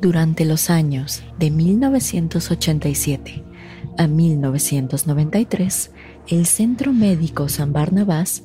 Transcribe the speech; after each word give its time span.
Durante 0.00 0.44
los 0.44 0.70
años 0.70 1.22
de 1.38 1.50
1987 1.50 3.44
a 3.96 4.06
1993, 4.06 5.90
el 6.28 6.46
Centro 6.46 6.92
Médico 6.92 7.48
San 7.48 7.72
Barnabás 7.72 8.42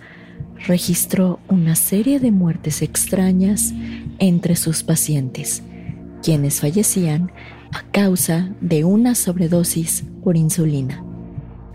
registró 0.67 1.39
una 1.47 1.75
serie 1.75 2.20
de 2.20 2.31
muertes 2.31 2.81
extrañas 2.81 3.73
entre 4.20 4.55
sus 4.55 4.83
pacientes, 4.83 5.63
quienes 6.22 6.60
fallecían 6.60 7.31
a 7.72 7.84
causa 7.92 8.50
de 8.62 8.84
una 8.84 9.16
sobredosis 9.16 10.04
por 10.24 10.38
insulina. 10.38 11.04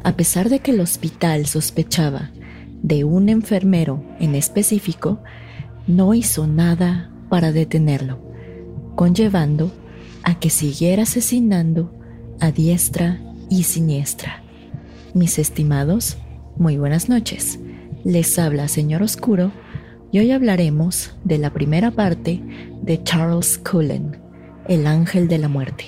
A 0.03 0.17
pesar 0.17 0.49
de 0.51 0.59
que 0.59 0.73
el 0.73 0.81
hospital 0.81 1.47
sospechaba 1.47 2.31
de 2.83 3.05
un 3.05 3.29
enfermero 3.29 4.05
en 4.21 4.35
específico, 4.35 5.23
no 5.87 6.13
hizo 6.15 6.47
nada 6.47 7.11
para 7.31 7.53
detenerlo, 7.53 8.34
conllevando 8.95 9.73
a 10.23 10.39
que 10.39 10.51
siguiera 10.51 11.03
asesinando 11.03 11.93
a 12.41 12.51
diestra 12.51 13.21
y 13.51 13.65
siniestra. 13.65 14.43
Mis 15.13 15.39
estimados, 15.39 16.17
muy 16.57 16.77
buenas 16.77 17.09
noches. 17.09 17.59
Les 18.05 18.39
habla 18.39 18.69
Señor 18.69 19.03
Oscuro 19.03 19.53
y 20.13 20.19
hoy 20.19 20.31
hablaremos 20.31 21.15
de 21.25 21.39
la 21.39 21.53
primera 21.53 21.91
parte 21.91 22.41
de 22.83 23.03
Charles 23.03 23.59
Cullen, 23.59 24.19
el 24.69 24.87
ángel 24.87 25.29
de 25.29 25.39
la 25.39 25.49
muerte. 25.49 25.85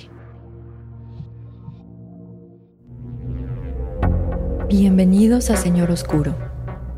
Bienvenidos 4.69 5.49
a 5.49 5.55
Señor 5.55 5.91
Oscuro, 5.91 6.35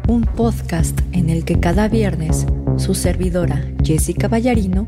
un 0.07 0.23
podcast 0.23 0.99
en 1.11 1.29
el 1.29 1.45
que 1.45 1.59
cada 1.59 1.87
viernes 1.87 2.47
su 2.77 2.95
servidora 2.95 3.63
Jessica 3.83 4.27
Ballarino 4.27 4.87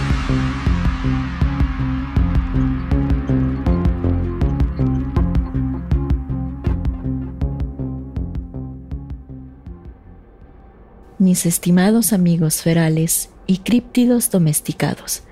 Mis 11.31 11.45
estimados 11.45 12.11
amigos 12.11 12.61
ferales 12.61 13.29
y 13.47 13.59
críptidos 13.59 14.31
domesticados. 14.31 15.23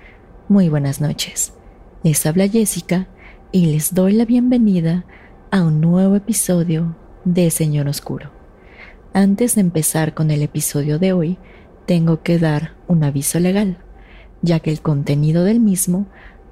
Muy 0.47 0.69
buenas 0.69 1.01
noches. 1.01 1.51
Les 2.03 2.25
habla 2.25 2.47
Jessica 2.47 3.09
y 3.51 3.65
les 3.65 3.93
doy 3.93 4.13
la 4.13 4.23
bienvenida 4.23 5.03
a 5.51 5.61
un 5.61 5.81
nuevo 5.81 6.15
episodio 6.15 6.95
de 7.25 7.51
Señor 7.51 7.89
Oscuro. 7.89 8.31
Antes 9.13 9.55
de 9.55 9.61
empezar 9.61 10.13
con 10.13 10.31
el 10.31 10.41
episodio 10.41 10.99
de 10.99 11.11
hoy, 11.11 11.37
tengo 11.85 12.23
que 12.23 12.39
dar 12.39 12.75
un 12.87 13.03
aviso 13.03 13.37
legal, 13.41 13.79
ya 14.41 14.61
que 14.61 14.71
el 14.71 14.79
contenido 14.79 15.43
del 15.43 15.59
mismo 15.59 16.07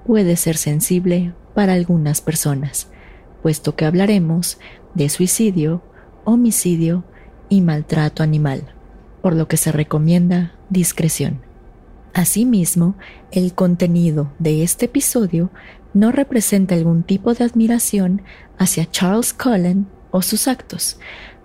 puede 0.05 0.35
ser 0.35 0.57
sensible 0.57 1.33
para 1.55 1.71
algunas 1.71 2.19
personas, 2.19 2.89
puesto 3.41 3.77
que 3.77 3.85
hablaremos 3.85 4.59
de 4.93 5.07
suicidio, 5.07 5.83
homicidio 6.25 7.05
y 7.47 7.61
maltrato 7.61 8.23
animal 8.23 8.73
por 9.27 9.35
lo 9.35 9.49
que 9.49 9.57
se 9.57 9.73
recomienda 9.73 10.53
discreción. 10.69 11.41
Asimismo, 12.13 12.95
el 13.29 13.53
contenido 13.53 14.31
de 14.39 14.63
este 14.63 14.85
episodio 14.85 15.51
no 15.93 16.13
representa 16.13 16.75
algún 16.75 17.03
tipo 17.03 17.33
de 17.33 17.43
admiración 17.43 18.21
hacia 18.57 18.89
Charles 18.89 19.33
Cullen 19.33 19.85
o 20.11 20.21
sus 20.21 20.47
actos, 20.47 20.97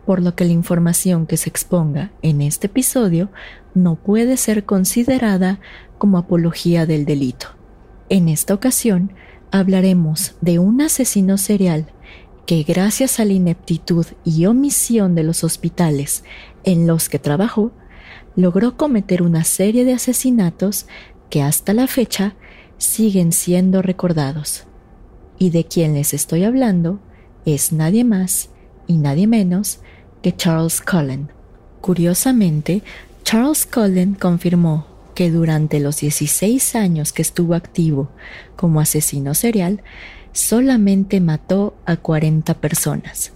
por 0.06 0.22
lo 0.22 0.36
que 0.36 0.44
la 0.44 0.52
información 0.52 1.26
que 1.26 1.36
se 1.36 1.50
exponga 1.50 2.12
en 2.22 2.40
este 2.40 2.68
episodio 2.68 3.32
no 3.74 3.96
puede 3.96 4.36
ser 4.36 4.64
considerada 4.64 5.58
como 5.98 6.18
apología 6.18 6.86
del 6.86 7.04
delito. 7.04 7.48
En 8.10 8.28
esta 8.28 8.54
ocasión 8.54 9.12
hablaremos 9.50 10.36
de 10.40 10.60
un 10.60 10.82
asesino 10.82 11.36
serial 11.36 11.88
que 12.46 12.62
gracias 12.62 13.18
a 13.18 13.24
la 13.24 13.32
ineptitud 13.32 14.06
y 14.24 14.46
omisión 14.46 15.16
de 15.16 15.24
los 15.24 15.42
hospitales 15.44 16.24
en 16.64 16.86
los 16.86 17.08
que 17.08 17.18
trabajó, 17.18 17.72
logró 18.36 18.76
cometer 18.76 19.22
una 19.22 19.44
serie 19.44 19.84
de 19.84 19.92
asesinatos 19.92 20.86
que 21.30 21.42
hasta 21.42 21.72
la 21.72 21.86
fecha 21.86 22.34
siguen 22.78 23.32
siendo 23.32 23.82
recordados. 23.82 24.64
Y 25.38 25.50
de 25.50 25.64
quien 25.64 25.94
les 25.94 26.14
estoy 26.14 26.44
hablando 26.44 27.00
es 27.44 27.72
nadie 27.72 28.04
más 28.04 28.50
y 28.86 28.96
nadie 28.96 29.26
menos 29.26 29.80
que 30.22 30.34
Charles 30.34 30.80
Cullen. 30.80 31.30
Curiosamente, 31.80 32.82
Charles 33.24 33.66
Cullen 33.66 34.14
confirmó 34.14 34.86
que 35.14 35.30
durante 35.30 35.80
los 35.80 35.98
16 35.98 36.74
años 36.74 37.12
que 37.12 37.22
estuvo 37.22 37.54
activo 37.54 38.10
como 38.56 38.80
asesino 38.80 39.34
serial, 39.34 39.82
solamente 40.32 41.20
mató 41.20 41.74
a 41.84 41.96
40 41.96 42.54
personas. 42.54 43.32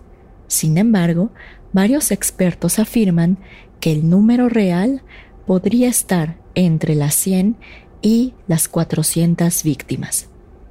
Sin 0.48 0.78
embargo, 0.78 1.30
varios 1.72 2.10
expertos 2.10 2.78
afirman 2.78 3.38
que 3.80 3.92
el 3.92 4.08
número 4.08 4.48
real 4.48 5.02
podría 5.46 5.88
estar 5.88 6.38
entre 6.54 6.94
las 6.94 7.14
100 7.14 7.56
y 8.02 8.34
las 8.48 8.68
400 8.68 9.62
víctimas. 9.62 10.28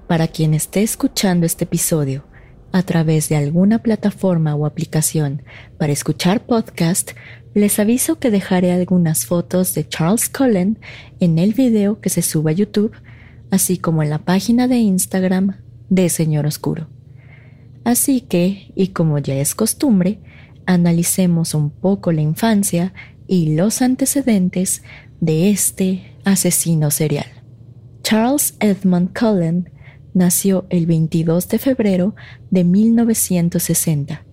Para 0.07 0.27
quien 0.27 0.53
esté 0.53 0.83
escuchando 0.83 1.45
este 1.45 1.63
episodio 1.63 2.25
a 2.71 2.83
través 2.83 3.29
de 3.29 3.37
alguna 3.37 3.79
plataforma 3.79 4.53
o 4.55 4.65
aplicación 4.65 5.43
para 5.77 5.93
escuchar 5.93 6.45
podcast, 6.45 7.11
les 7.53 7.79
aviso 7.79 8.19
que 8.19 8.31
dejaré 8.31 8.73
algunas 8.73 9.25
fotos 9.25 9.73
de 9.73 9.87
Charles 9.87 10.29
Cullen 10.29 10.77
en 11.21 11.39
el 11.39 11.53
video 11.53 12.01
que 12.01 12.09
se 12.09 12.21
suba 12.21 12.51
a 12.51 12.53
YouTube, 12.53 12.91
así 13.49 13.77
como 13.77 14.03
en 14.03 14.09
la 14.09 14.19
página 14.19 14.67
de 14.67 14.75
Instagram 14.77 15.55
de 15.89 16.09
Señor 16.09 16.45
Oscuro. 16.45 16.87
Así 17.85 18.19
que, 18.19 18.71
y 18.75 18.89
como 18.89 19.19
ya 19.19 19.35
es 19.35 19.55
costumbre, 19.55 20.19
analicemos 20.65 21.53
un 21.53 21.69
poco 21.69 22.11
la 22.11 22.21
infancia 22.21 22.93
y 23.27 23.55
los 23.55 23.81
antecedentes 23.81 24.83
de 25.19 25.49
este 25.49 26.15
asesino 26.23 26.91
serial. 26.91 27.27
Charles 28.03 28.55
Edmund 28.59 29.17
Cullen 29.17 29.69
nació 30.13 30.65
el 30.69 30.85
22 30.85 31.49
de 31.49 31.59
febrero 31.59 32.15
de 32.51 32.63
1960 32.63 34.23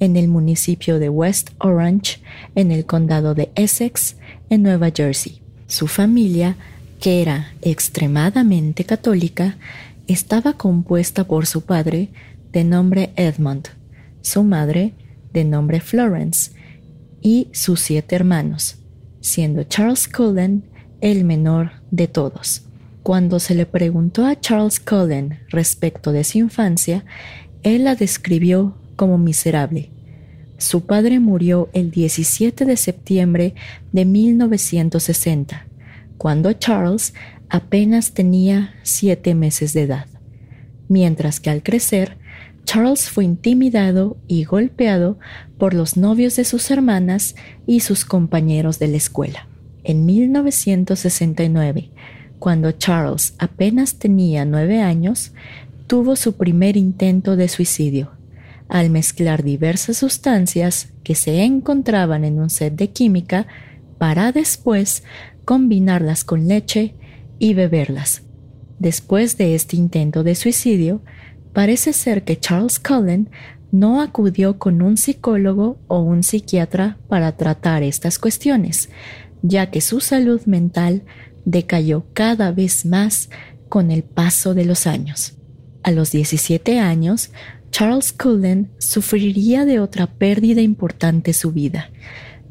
en 0.00 0.16
el 0.16 0.28
municipio 0.28 0.98
de 0.98 1.08
West 1.08 1.50
Orange, 1.58 2.20
en 2.54 2.70
el 2.70 2.84
condado 2.86 3.34
de 3.34 3.50
Essex, 3.54 4.16
en 4.50 4.62
Nueva 4.62 4.90
Jersey. 4.94 5.40
Su 5.66 5.86
familia, 5.86 6.56
que 7.00 7.22
era 7.22 7.52
extremadamente 7.62 8.84
católica, 8.84 9.56
estaba 10.06 10.52
compuesta 10.52 11.24
por 11.24 11.46
su 11.46 11.62
padre, 11.62 12.10
de 12.52 12.64
nombre 12.64 13.12
Edmund, 13.16 13.68
su 14.22 14.42
madre, 14.42 14.94
de 15.36 15.44
nombre 15.44 15.80
Florence, 15.80 16.52
y 17.20 17.48
sus 17.52 17.80
siete 17.80 18.16
hermanos, 18.16 18.78
siendo 19.20 19.64
Charles 19.64 20.08
Cullen 20.08 20.64
el 21.02 21.24
menor 21.24 21.72
de 21.90 22.08
todos. 22.08 22.62
Cuando 23.02 23.38
se 23.38 23.54
le 23.54 23.66
preguntó 23.66 24.24
a 24.24 24.40
Charles 24.40 24.80
Cullen 24.80 25.40
respecto 25.50 26.10
de 26.10 26.24
su 26.24 26.38
infancia, 26.38 27.04
él 27.62 27.84
la 27.84 27.96
describió 27.96 28.78
como 28.96 29.18
miserable. 29.18 29.90
Su 30.56 30.86
padre 30.86 31.20
murió 31.20 31.68
el 31.74 31.90
17 31.90 32.64
de 32.64 32.76
septiembre 32.78 33.54
de 33.92 34.06
1960, 34.06 35.66
cuando 36.16 36.54
Charles 36.54 37.12
apenas 37.50 38.12
tenía 38.12 38.74
siete 38.84 39.34
meses 39.34 39.74
de 39.74 39.82
edad, 39.82 40.06
mientras 40.88 41.40
que 41.40 41.50
al 41.50 41.62
crecer 41.62 42.16
Charles 42.66 43.08
fue 43.08 43.24
intimidado 43.24 44.18
y 44.26 44.44
golpeado 44.44 45.18
por 45.56 45.72
los 45.72 45.96
novios 45.96 46.36
de 46.36 46.44
sus 46.44 46.70
hermanas 46.70 47.36
y 47.66 47.80
sus 47.80 48.04
compañeros 48.04 48.78
de 48.78 48.88
la 48.88 48.96
escuela. 48.96 49.46
En 49.84 50.04
1969, 50.04 51.90
cuando 52.40 52.72
Charles 52.72 53.34
apenas 53.38 53.94
tenía 53.94 54.44
nueve 54.44 54.82
años, 54.82 55.32
tuvo 55.86 56.16
su 56.16 56.36
primer 56.36 56.76
intento 56.76 57.36
de 57.36 57.48
suicidio, 57.48 58.10
al 58.68 58.90
mezclar 58.90 59.44
diversas 59.44 59.98
sustancias 59.98 60.88
que 61.04 61.14
se 61.14 61.44
encontraban 61.44 62.24
en 62.24 62.40
un 62.40 62.50
set 62.50 62.74
de 62.74 62.88
química 62.90 63.46
para 63.96 64.32
después 64.32 65.04
combinarlas 65.44 66.24
con 66.24 66.48
leche 66.48 66.96
y 67.38 67.54
beberlas. 67.54 68.22
Después 68.80 69.38
de 69.38 69.54
este 69.54 69.76
intento 69.76 70.24
de 70.24 70.34
suicidio, 70.34 71.00
Parece 71.56 71.94
ser 71.94 72.22
que 72.22 72.38
Charles 72.38 72.78
Cullen 72.78 73.30
no 73.72 74.02
acudió 74.02 74.58
con 74.58 74.82
un 74.82 74.98
psicólogo 74.98 75.78
o 75.88 76.00
un 76.02 76.22
psiquiatra 76.22 76.98
para 77.08 77.34
tratar 77.38 77.82
estas 77.82 78.18
cuestiones, 78.18 78.90
ya 79.40 79.70
que 79.70 79.80
su 79.80 80.00
salud 80.00 80.42
mental 80.44 81.04
decayó 81.46 82.04
cada 82.12 82.52
vez 82.52 82.84
más 82.84 83.30
con 83.70 83.90
el 83.90 84.02
paso 84.02 84.52
de 84.52 84.66
los 84.66 84.86
años. 84.86 85.38
A 85.82 85.92
los 85.92 86.10
17 86.10 86.78
años, 86.78 87.30
Charles 87.70 88.12
Cullen 88.12 88.70
sufriría 88.76 89.64
de 89.64 89.80
otra 89.80 90.08
pérdida 90.08 90.60
importante 90.60 91.32
su 91.32 91.52
vida, 91.52 91.90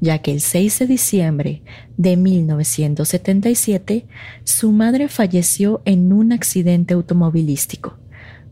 ya 0.02 0.18
que 0.24 0.32
el 0.32 0.42
6 0.42 0.80
de 0.80 0.88
diciembre 0.88 1.62
de 1.98 2.18
1977 2.18 4.08
su 4.46 4.72
madre 4.72 5.10
falleció 5.10 5.84
en 5.86 6.12
un 6.12 6.32
accidente 6.32 6.96
automovilístico, 6.96 8.00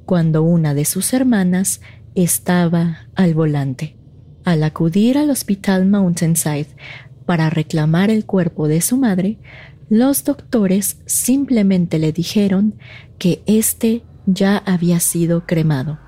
cuando 0.06 0.44
una 0.44 0.74
de 0.74 0.86
sus 0.86 1.14
hermanas 1.14 1.82
estaba 2.16 3.08
al 3.16 3.34
volante. 3.34 3.96
Al 4.44 4.64
acudir 4.64 5.18
al 5.18 5.30
hospital 5.30 5.86
Mountainside 5.86 6.68
para 7.26 7.50
reclamar 7.50 8.10
el 8.10 8.26
cuerpo 8.26 8.68
de 8.68 8.82
su 8.82 8.98
madre, 8.98 9.38
los 9.90 10.24
doctores 10.24 10.98
simplemente 11.06 12.00
le 12.00 12.12
dijeron 12.12 12.76
que 13.18 13.42
éste 13.46 14.04
ya 14.26 14.58
había 14.58 15.00
sido 15.00 15.46
cremado. 15.46 16.00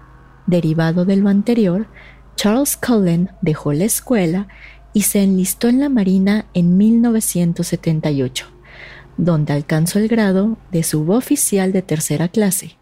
Derivado 0.48 1.06
de 1.06 1.16
lo 1.16 1.30
anterior, 1.30 1.88
Charles 2.36 2.78
Cullen 2.78 3.32
dejó 3.42 3.74
la 3.74 3.86
escuela 3.86 4.48
y 4.94 5.04
se 5.04 5.24
enlistó 5.24 5.68
en 5.68 5.80
la 5.80 5.90
Marina 5.90 6.46
en 6.54 6.78
1978, 6.78 8.48
donde 9.18 9.54
alcanzó 9.54 10.00
el 10.00 10.08
grado 10.08 10.58
de 10.72 10.84
suboficial 10.84 11.72
de 11.72 11.82
tercera 11.82 12.28
clase 12.28 12.78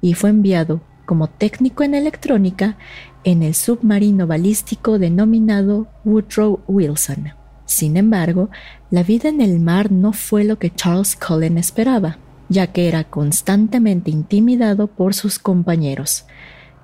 y 0.00 0.14
fue 0.14 0.30
enviado 0.30 0.80
como 1.06 1.28
técnico 1.28 1.82
en 1.84 1.94
electrónica 1.94 2.76
en 3.24 3.42
el 3.42 3.54
submarino 3.54 4.26
balístico 4.26 4.98
denominado 4.98 5.88
Woodrow 6.04 6.60
Wilson. 6.66 7.32
Sin 7.64 7.96
embargo, 7.96 8.50
la 8.90 9.02
vida 9.02 9.28
en 9.28 9.40
el 9.40 9.58
mar 9.60 9.90
no 9.90 10.12
fue 10.12 10.44
lo 10.44 10.58
que 10.58 10.72
Charles 10.72 11.16
Cullen 11.16 11.58
esperaba, 11.58 12.18
ya 12.48 12.68
que 12.68 12.88
era 12.88 13.04
constantemente 13.04 14.10
intimidado 14.10 14.86
por 14.86 15.14
sus 15.14 15.38
compañeros, 15.38 16.26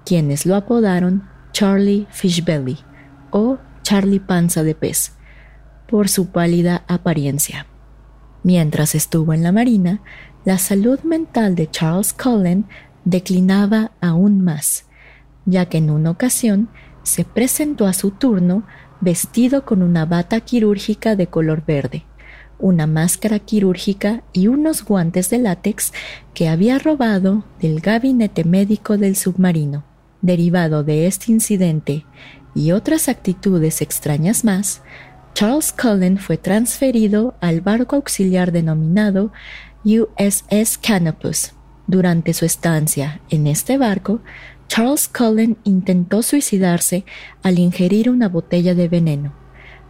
quienes 0.05 0.47
lo 0.47 0.57
apodaron 0.57 1.29
Charlie 1.53 2.07
Fishbelly 2.11 2.79
o 3.31 3.59
Charlie 3.83 4.21
Panza 4.21 4.65
de 4.65 4.75
Pez, 4.75 5.13
por 5.87 6.09
su 6.09 6.31
pálida 6.31 6.85
apariencia. 6.89 7.67
Mientras 8.43 8.97
estuvo 8.97 9.33
en 9.33 9.45
la 9.45 9.53
Marina, 9.53 10.01
la 10.45 10.59
salud 10.59 10.99
mental 11.05 11.55
de 11.55 11.71
Charles 11.71 12.13
Cullen 12.13 12.67
declinaba 13.05 13.93
aún 14.01 14.43
más, 14.43 14.87
ya 15.45 15.67
que 15.67 15.79
en 15.79 15.91
una 15.91 16.11
ocasión 16.11 16.69
se 17.03 17.25
presentó 17.25 17.87
a 17.87 17.93
su 17.93 18.11
turno 18.11 18.65
vestido 19.01 19.65
con 19.65 19.83
una 19.83 20.07
bata 20.07 20.41
quirúrgica 20.41 21.17
de 21.17 21.27
color 21.27 21.65
verde, 21.67 22.05
una 22.59 22.87
máscara 22.87 23.41
quirúrgica 23.41 24.23
y 24.33 24.47
unos 24.47 24.85
guantes 24.85 25.31
de 25.31 25.39
látex 25.39 25.93
que 26.35 26.49
había 26.49 26.79
robado 26.79 27.45
del 27.61 27.81
gabinete 27.81 28.45
médico 28.45 28.97
del 28.97 29.17
submarino. 29.17 29.85
Derivado 30.21 30.85
de 30.85 31.09
este 31.09 31.33
incidente 31.33 32.07
y 32.55 32.71
otras 32.71 33.09
actitudes 33.09 33.83
extrañas 33.83 34.45
más, 34.45 34.83
Charles 35.35 35.73
Cullen 35.73 36.19
fue 36.19 36.37
transferido 36.37 37.35
al 37.41 37.61
barco 37.61 37.97
auxiliar 37.97 38.53
denominado 38.53 39.33
USS 39.85 40.79
Canopus. 40.79 41.55
Durante 41.93 42.33
su 42.33 42.47
estancia 42.47 43.21
en 43.29 43.47
este 43.47 43.77
barco, 43.77 44.23
Charles 44.67 45.09
Cullen 45.09 45.59
intentó 45.63 46.23
suicidarse 46.23 47.05
al 47.43 47.59
ingerir 47.59 48.09
una 48.09 48.31
botella 48.31 48.75
de 48.75 48.89
veneno, 48.89 49.35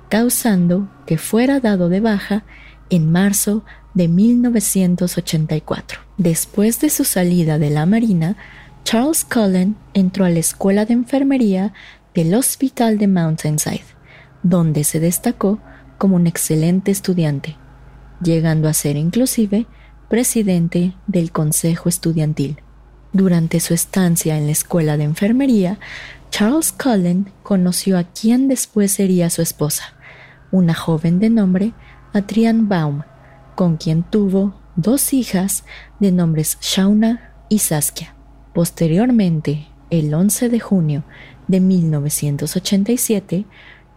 causando 0.08 0.90
que 1.06 1.16
fuera 1.16 1.60
dado 1.60 1.88
de 1.88 2.00
baja 2.00 2.42
en 2.90 3.12
marzo 3.12 3.64
de 3.94 4.08
1984. 4.08 6.00
Después 6.16 6.80
de 6.80 6.90
su 6.90 7.04
salida 7.04 7.60
de 7.60 7.70
la 7.70 7.86
Marina, 7.86 8.36
Charles 8.82 9.24
Cullen 9.24 9.76
entró 9.94 10.24
a 10.24 10.30
la 10.30 10.40
escuela 10.40 10.84
de 10.86 10.94
enfermería 10.94 11.72
del 12.14 12.34
Hospital 12.34 12.98
de 12.98 13.06
Mountainside, 13.06 13.84
donde 14.42 14.82
se 14.82 14.98
destacó 14.98 15.60
como 15.98 16.16
un 16.16 16.26
excelente 16.26 16.90
estudiante, 16.90 17.56
llegando 18.20 18.66
a 18.66 18.72
ser 18.72 18.96
inclusive 18.96 19.68
presidente 20.12 20.92
del 21.06 21.32
Consejo 21.32 21.88
Estudiantil. 21.88 22.58
Durante 23.14 23.60
su 23.60 23.72
estancia 23.72 24.36
en 24.36 24.44
la 24.44 24.52
escuela 24.52 24.98
de 24.98 25.04
enfermería, 25.04 25.78
Charles 26.30 26.70
Cullen 26.70 27.32
conoció 27.42 27.96
a 27.96 28.04
quien 28.04 28.46
después 28.46 28.92
sería 28.92 29.30
su 29.30 29.40
esposa, 29.40 29.94
una 30.50 30.74
joven 30.74 31.18
de 31.18 31.30
nombre 31.30 31.72
Adrienne 32.12 32.68
Baum, 32.68 33.04
con 33.54 33.78
quien 33.78 34.02
tuvo 34.02 34.60
dos 34.76 35.14
hijas 35.14 35.64
de 35.98 36.12
nombres 36.12 36.58
Shauna 36.60 37.32
y 37.48 37.60
Saskia. 37.60 38.14
Posteriormente, 38.52 39.68
el 39.88 40.12
11 40.12 40.50
de 40.50 40.60
junio 40.60 41.04
de 41.48 41.60
1987, 41.60 43.46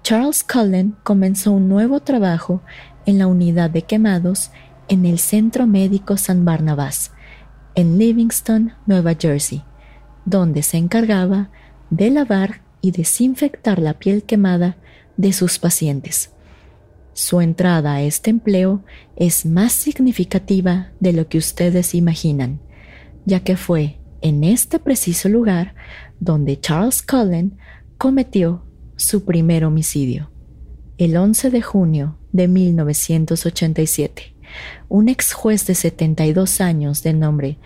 Charles 0.02 0.46
Cullen 0.46 0.96
comenzó 1.04 1.52
un 1.52 1.68
nuevo 1.68 2.00
trabajo 2.00 2.62
en 3.06 3.20
la 3.20 3.28
unidad 3.28 3.70
de 3.70 3.82
quemados 3.82 4.52
en 4.88 5.06
el 5.06 5.20
Centro 5.20 5.68
Médico 5.68 6.18
San 6.18 6.46
Barnabas, 6.46 7.12
en 7.76 7.98
Livingston, 7.98 8.74
Nueva 8.86 9.16
Jersey, 9.20 9.64
donde 10.26 10.64
se 10.64 10.78
encargaba 10.78 11.50
de 11.90 12.10
lavar 12.10 12.62
y 12.82 12.92
desinfectar 12.92 13.80
la 13.80 14.00
piel 14.00 14.24
quemada 14.24 14.78
de 15.18 15.34
sus 15.34 15.60
pacientes. 15.60 16.32
Su 17.14 17.42
entrada 17.42 17.96
a 17.96 18.02
este 18.02 18.30
empleo 18.30 18.84
es 19.16 19.46
más 19.46 19.72
significativa 19.72 20.92
de 21.00 21.14
lo 21.14 21.28
que 21.30 21.38
ustedes 21.38 21.96
imaginan, 21.96 22.60
ya 23.26 23.40
que 23.40 23.56
fue 23.56 24.00
en 24.22 24.44
este 24.44 24.80
preciso 24.80 25.30
lugar 25.30 25.76
donde 26.20 26.60
Charles 26.60 27.02
Cullen 27.02 27.58
cometió 27.98 28.66
su 28.98 29.24
primer 29.24 29.66
homicidio. 29.66 30.32
El 30.98 31.18
11 31.18 31.52
de 31.52 31.62
junio 31.62 32.18
de 32.32 32.48
1987, 32.48 34.35
un 34.90 35.10
ex 35.10 35.34
juez 35.34 35.66
de 35.66 35.76
72 35.76 36.62
años 36.62 37.04
de 37.04 37.14
nombre 37.14 37.58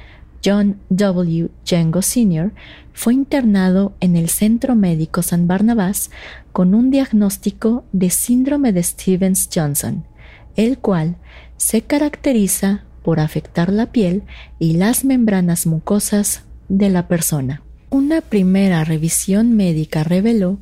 John 0.44 0.80
W. 0.90 1.50
Jengo 1.66 2.02
Sr. 2.02 2.52
fue 2.94 3.14
internado 3.14 3.94
en 4.00 4.16
el 4.16 4.30
Centro 4.30 4.76
Médico 4.76 5.22
San 5.22 5.48
Barnabas 5.48 6.12
con 6.52 6.74
un 6.74 6.92
diagnóstico 6.92 7.84
de 7.92 8.10
síndrome 8.10 8.72
de 8.72 8.84
Stevens-Johnson, 8.84 10.06
el 10.56 10.78
cual 10.78 11.18
se 11.58 11.82
caracteriza 11.82 12.86
por 13.04 13.20
afectar 13.20 13.72
la 13.72 13.92
piel 13.92 14.24
y 14.60 14.74
las 14.74 15.04
membranas 15.04 15.66
mucosas 15.66 16.44
de 16.70 16.90
la 16.90 17.08
persona. 17.08 17.64
Una 17.90 18.22
primera 18.22 18.84
revisión 18.84 19.56
médica 19.56 20.04
reveló 20.04 20.60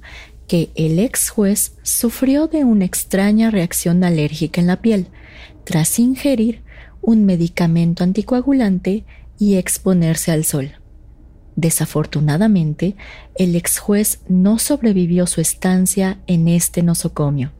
que 0.48 0.69
el 0.75 0.98
ex 1.00 1.29
juez 1.29 1.74
sufrió 1.84 2.48
de 2.48 2.63
una 2.63 2.86
extraña 2.86 3.51
reacción 3.51 4.03
alérgica 4.03 4.62
en 4.62 4.67
la 4.67 4.81
piel, 4.81 5.07
tras 5.67 6.00
ingerir 6.00 6.62
un 7.01 7.25
medicamento 7.25 8.05
anticoagulante 8.05 9.03
y 9.38 9.55
exponerse 9.55 10.31
al 10.31 10.45
sol. 10.45 10.71
Desafortunadamente, 11.57 12.95
el 13.36 13.53
ex 13.53 13.77
juez 13.77 14.21
no 14.29 14.59
sobrevivió 14.59 15.27
su 15.27 15.41
estancia 15.41 16.19
en 16.25 16.47
este 16.47 16.83
nosocomio, 16.83 17.51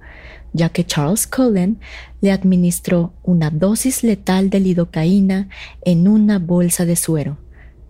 ya 0.54 0.70
que 0.70 0.86
Charles 0.86 1.28
Cullen 1.28 1.80
le 2.22 2.32
administró 2.32 3.12
una 3.24 3.50
dosis 3.50 4.04
letal 4.04 4.50
de 4.50 4.62
lidocaína 4.62 5.50
en 5.84 6.08
una 6.08 6.40
bolsa 6.40 6.86
de 6.86 6.96
suero, 6.96 7.38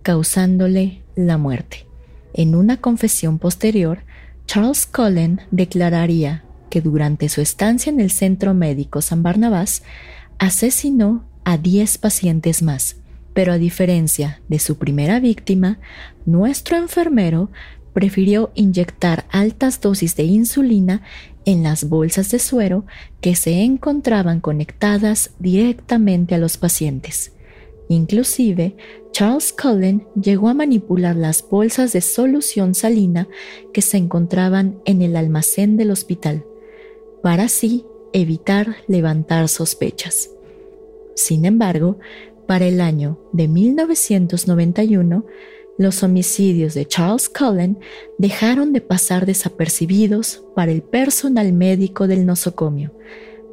causándole 0.01 1.03
la 1.15 1.37
muerte. 1.37 1.85
En 2.33 2.55
una 2.55 2.77
confesión 2.77 3.37
posterior, 3.37 3.99
Charles 4.47 4.87
Cullen 4.87 5.41
declararía 5.51 6.43
durante 6.81 7.29
su 7.29 7.41
estancia 7.41 7.89
en 7.89 7.99
el 7.99 8.11
Centro 8.11 8.53
Médico 8.53 9.01
San 9.01 9.23
Barnabás 9.23 9.83
asesinó 10.39 11.25
a 11.43 11.57
10 11.57 11.97
pacientes 11.97 12.61
más, 12.61 12.97
pero 13.33 13.53
a 13.53 13.57
diferencia 13.57 14.41
de 14.47 14.59
su 14.59 14.77
primera 14.77 15.19
víctima, 15.19 15.79
nuestro 16.25 16.77
enfermero 16.77 17.49
prefirió 17.93 18.51
inyectar 18.53 19.25
altas 19.31 19.81
dosis 19.81 20.15
de 20.15 20.23
insulina 20.23 21.01
en 21.45 21.63
las 21.63 21.87
bolsas 21.87 22.29
de 22.29 22.39
suero 22.39 22.85
que 23.21 23.35
se 23.35 23.63
encontraban 23.63 24.41
conectadas 24.41 25.31
directamente 25.39 26.35
a 26.35 26.37
los 26.37 26.57
pacientes. 26.57 27.31
Inclusive, 27.89 28.75
Charles 29.11 29.53
Cullen 29.53 30.05
llegó 30.21 30.49
a 30.49 30.53
manipular 30.53 31.15
las 31.15 31.47
bolsas 31.49 31.93
de 31.93 32.01
solución 32.01 32.75
salina 32.75 33.27
que 33.73 33.81
se 33.81 33.97
encontraban 33.97 34.77
en 34.85 35.01
el 35.01 35.15
almacén 35.15 35.77
del 35.77 35.91
hospital, 35.91 36.45
para 37.27 37.43
así 37.43 37.85
evitar 38.13 38.77
levantar 38.87 39.49
sospechas. 39.49 40.31
Sin 41.13 41.43
embargo, 41.43 41.99
para 42.47 42.67
el 42.67 42.79
año 42.79 43.19
de 43.33 43.49
1991, 43.49 45.25
los 45.77 46.03
homicidios 46.03 46.73
de 46.73 46.85
Charles 46.85 47.27
Cullen 47.27 47.79
dejaron 48.17 48.71
de 48.71 48.79
pasar 48.79 49.25
desapercibidos 49.25 50.45
para 50.55 50.71
el 50.71 50.83
personal 50.83 51.51
médico 51.51 52.07
del 52.07 52.25
nosocomio, 52.25 52.93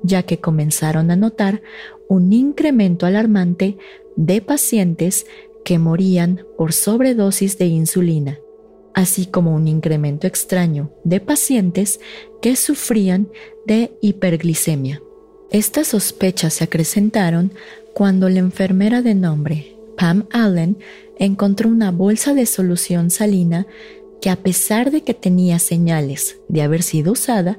ya 0.05 0.23
que 0.23 0.39
comenzaron 0.39 1.11
a 1.11 1.17
notar 1.17 1.61
un 2.09 2.33
incremento 2.33 3.07
alarmante 3.07 3.77
de 4.15 4.41
pacientes 4.41 5.27
que 5.65 5.81
morían 5.81 6.47
por 6.57 6.73
sobredosis 6.73 7.59
de 7.59 7.67
insulina, 7.67 8.39
así 8.95 9.27
como 9.27 9.55
un 9.55 9.69
incremento 9.69 10.27
extraño 10.27 10.91
de 11.05 11.21
pacientes 11.21 12.01
que 12.41 12.57
sufrían 12.57 13.29
de 13.67 13.93
hiperglicemia. 14.01 15.03
Estas 15.51 15.89
sospechas 15.89 16.55
se 16.55 16.65
acrecentaron 16.65 17.53
cuando 17.93 18.29
la 18.29 18.41
enfermera 18.41 19.03
de 19.03 19.15
nombre 19.15 19.77
Pam 19.97 20.27
Allen 20.33 20.79
encontró 21.19 21.69
una 21.69 21.91
bolsa 21.91 22.35
de 22.35 22.47
solución 22.47 23.11
salina 23.11 23.67
que 24.21 24.31
a 24.31 24.37
pesar 24.37 24.91
de 24.91 25.03
que 25.03 25.15
tenía 25.15 25.59
señales 25.59 26.39
de 26.49 26.63
haber 26.63 26.83
sido 26.83 27.13
usada, 27.13 27.59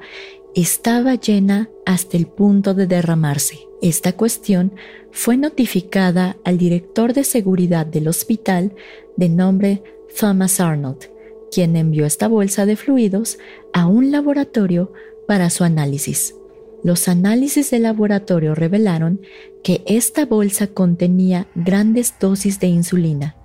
estaba 0.55 1.15
llena 1.15 1.69
hasta 1.85 2.17
el 2.17 2.27
punto 2.27 2.73
de 2.73 2.87
derramarse. 2.87 3.59
Esta 3.81 4.13
cuestión 4.13 4.73
fue 5.11 5.37
notificada 5.37 6.37
al 6.43 6.57
director 6.57 7.13
de 7.13 7.23
seguridad 7.23 7.85
del 7.85 8.07
hospital 8.07 8.73
de 9.15 9.29
nombre 9.29 9.83
Thomas 10.17 10.59
Arnold, 10.59 11.09
quien 11.51 11.75
envió 11.75 12.05
esta 12.05 12.27
bolsa 12.27 12.65
de 12.65 12.75
fluidos 12.75 13.37
a 13.73 13.87
un 13.87 14.11
laboratorio 14.11 14.91
para 15.27 15.49
su 15.49 15.63
análisis. 15.63 16.35
Los 16.83 17.07
análisis 17.07 17.71
de 17.71 17.79
laboratorio 17.79 18.53
revelaron 18.53 19.21
que 19.63 19.83
esta 19.87 20.25
bolsa 20.25 20.67
contenía 20.67 21.47
grandes 21.55 22.13
dosis 22.19 22.59
de 22.59 22.67
insulina, 22.67 23.35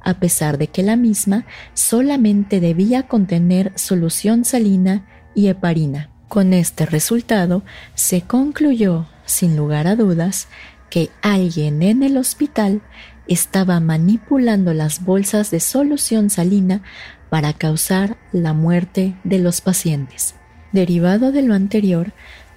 a 0.00 0.20
pesar 0.20 0.58
de 0.58 0.68
que 0.68 0.82
la 0.82 0.96
misma 0.96 1.46
solamente 1.72 2.60
debía 2.60 3.08
contener 3.08 3.72
solución 3.74 4.44
salina 4.44 5.06
y 5.34 5.48
heparina. 5.48 6.10
Con 6.28 6.52
este 6.52 6.86
resultado 6.86 7.64
se 7.94 8.22
concluyó, 8.22 9.06
sin 9.24 9.56
lugar 9.56 9.86
a 9.86 9.96
dudas, 9.96 10.48
que 10.90 11.10
alguien 11.22 11.82
en 11.82 12.02
el 12.02 12.16
hospital 12.16 12.82
estaba 13.26 13.80
manipulando 13.80 14.74
las 14.74 15.04
bolsas 15.04 15.50
de 15.50 15.60
solución 15.60 16.30
salina 16.30 16.82
para 17.34 17.52
causar 17.52 18.16
la 18.30 18.52
muerte 18.52 19.16
de 19.24 19.40
los 19.40 19.60
pacientes. 19.60 20.36
Derivado 20.70 21.32
de 21.32 21.42
lo 21.42 21.54
anterior, 21.54 22.12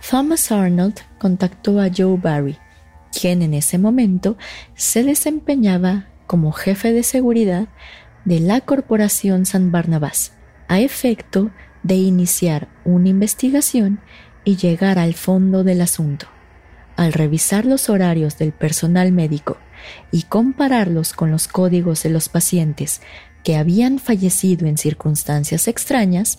Thomas 0.07 0.51
Arnold 0.51 1.00
contactó 1.17 1.81
a 1.81 1.89
Joe 1.89 2.15
Barry, 2.15 2.60
quien 3.12 3.41
en 3.41 3.55
ese 3.55 3.79
momento 3.79 4.38
se 4.75 5.03
desempeñaba 5.03 6.10
como 6.27 6.51
jefe 6.51 6.93
de 6.93 7.01
seguridad 7.01 7.69
de 8.24 8.39
la 8.39 8.62
Corporación 8.62 9.48
San 9.48 9.72
Barnabás, 9.72 10.34
a 10.67 10.79
efecto 10.79 11.50
de 11.81 11.96
iniciar 11.96 12.67
una 12.86 13.10
investigación 13.10 14.00
y 14.43 14.57
llegar 14.57 15.00
al 15.00 15.15
fondo 15.15 15.63
del 15.63 15.81
asunto. 15.81 16.27
Al 16.98 17.13
revisar 17.13 17.65
los 17.65 17.89
horarios 17.89 18.38
del 18.38 18.51
personal 18.51 19.12
médico 19.12 19.57
y 20.12 20.24
compararlos 20.24 21.13
con 21.13 21.31
los 21.31 21.48
códigos 21.48 22.03
de 22.03 22.12
los 22.12 22.29
pacientes 22.29 23.01
que 23.47 23.55
habían 23.55 23.97
fallecido 23.97 24.67
en 24.67 24.77
circunstancias 24.77 25.69
extrañas, 25.69 26.37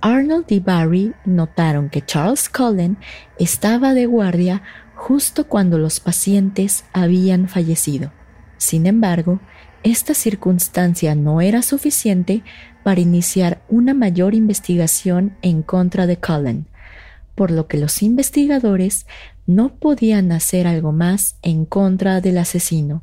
Arnold 0.00 0.44
y 0.50 0.60
Barry 0.60 1.12
notaron 1.24 1.90
que 1.90 2.00
Charles 2.00 2.48
Cullen 2.48 2.96
estaba 3.40 3.92
de 3.92 4.06
guardia 4.06 4.62
justo 4.94 5.48
cuando 5.48 5.78
los 5.78 5.98
pacientes 5.98 6.84
habían 6.92 7.48
fallecido. 7.48 8.12
Sin 8.56 8.86
embargo, 8.86 9.40
esta 9.82 10.14
circunstancia 10.14 11.16
no 11.16 11.40
era 11.40 11.60
suficiente 11.60 12.44
para 12.84 13.00
iniciar 13.00 13.60
una 13.68 13.92
mayor 13.92 14.32
investigación 14.32 15.36
en 15.42 15.60
contra 15.64 16.06
de 16.06 16.18
Cullen, 16.18 16.68
por 17.34 17.50
lo 17.50 17.66
que 17.66 17.78
los 17.78 18.00
investigadores 18.00 19.08
no 19.44 19.74
podían 19.74 20.30
hacer 20.30 20.68
algo 20.68 20.92
más 20.92 21.34
en 21.42 21.64
contra 21.64 22.20
del 22.20 22.38
asesino, 22.38 23.02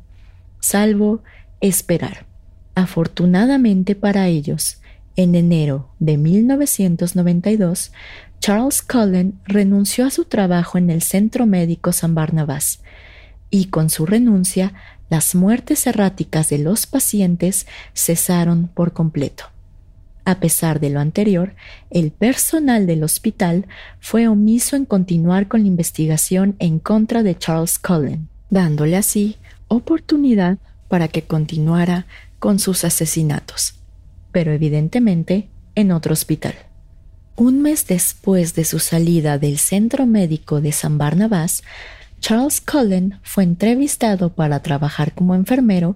salvo 0.58 1.22
esperar. 1.60 2.31
Afortunadamente 2.74 3.94
para 3.94 4.28
ellos, 4.28 4.78
en 5.16 5.34
enero 5.34 5.90
de 5.98 6.16
1992, 6.16 7.92
Charles 8.40 8.82
Cullen 8.82 9.38
renunció 9.44 10.06
a 10.06 10.10
su 10.10 10.24
trabajo 10.24 10.78
en 10.78 10.90
el 10.90 11.02
Centro 11.02 11.46
Médico 11.46 11.92
San 11.92 12.14
Barnabás 12.14 12.80
y 13.50 13.66
con 13.66 13.90
su 13.90 14.06
renuncia 14.06 14.72
las 15.10 15.34
muertes 15.34 15.86
erráticas 15.86 16.48
de 16.48 16.58
los 16.58 16.86
pacientes 16.86 17.66
cesaron 17.94 18.68
por 18.68 18.94
completo. 18.94 19.44
A 20.24 20.36
pesar 20.36 20.80
de 20.80 20.88
lo 20.88 21.00
anterior, 21.00 21.54
el 21.90 22.12
personal 22.12 22.86
del 22.86 23.04
hospital 23.04 23.66
fue 24.00 24.28
omiso 24.28 24.76
en 24.76 24.86
continuar 24.86 25.48
con 25.48 25.62
la 25.62 25.68
investigación 25.68 26.56
en 26.60 26.78
contra 26.78 27.22
de 27.22 27.36
Charles 27.36 27.78
Cullen, 27.78 28.28
dándole 28.48 28.96
así 28.96 29.36
oportunidad 29.68 30.58
para 30.88 31.08
que 31.08 31.22
continuara 31.22 32.06
con 32.42 32.58
sus 32.58 32.82
asesinatos, 32.84 33.74
pero 34.32 34.50
evidentemente 34.50 35.48
en 35.76 35.92
otro 35.92 36.12
hospital. 36.12 36.54
Un 37.36 37.62
mes 37.62 37.86
después 37.86 38.56
de 38.56 38.64
su 38.64 38.80
salida 38.80 39.38
del 39.38 39.58
centro 39.58 40.06
médico 40.06 40.60
de 40.60 40.72
San 40.72 40.98
Barnabás, 40.98 41.62
Charles 42.18 42.60
Cullen 42.60 43.20
fue 43.22 43.44
entrevistado 43.44 44.34
para 44.34 44.60
trabajar 44.60 45.14
como 45.14 45.36
enfermero 45.36 45.94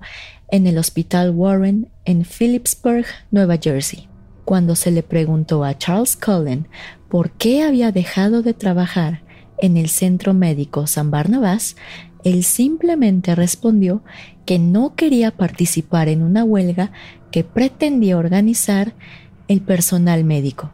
en 0.48 0.68
el 0.68 0.78
Hospital 0.78 1.30
Warren 1.30 1.88
en 2.04 2.24
Phillipsburg, 2.24 3.06
Nueva 3.32 3.56
Jersey. 3.60 4.08
Cuando 4.44 4.76
se 4.76 4.92
le 4.92 5.02
preguntó 5.02 5.64
a 5.64 5.76
Charles 5.76 6.14
Cullen 6.14 6.68
por 7.08 7.32
qué 7.32 7.64
había 7.64 7.90
dejado 7.90 8.42
de 8.42 8.54
trabajar 8.54 9.22
en 9.58 9.76
el 9.76 9.88
Centro 9.88 10.32
Médico 10.32 10.86
San 10.86 11.10
Barnabas, 11.10 11.74
él 12.26 12.42
simplemente 12.42 13.36
respondió 13.36 14.02
que 14.46 14.58
no 14.58 14.96
quería 14.96 15.30
participar 15.30 16.08
en 16.08 16.22
una 16.22 16.42
huelga 16.42 16.90
que 17.30 17.44
pretendía 17.44 18.18
organizar 18.18 18.94
el 19.46 19.60
personal 19.60 20.24
médico, 20.24 20.72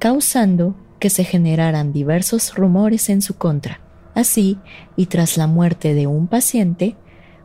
causando 0.00 0.74
que 0.98 1.08
se 1.08 1.22
generaran 1.22 1.92
diversos 1.92 2.52
rumores 2.56 3.10
en 3.10 3.22
su 3.22 3.36
contra. 3.36 3.80
Así, 4.16 4.58
y 4.96 5.06
tras 5.06 5.36
la 5.36 5.46
muerte 5.46 5.94
de 5.94 6.08
un 6.08 6.26
paciente, 6.26 6.96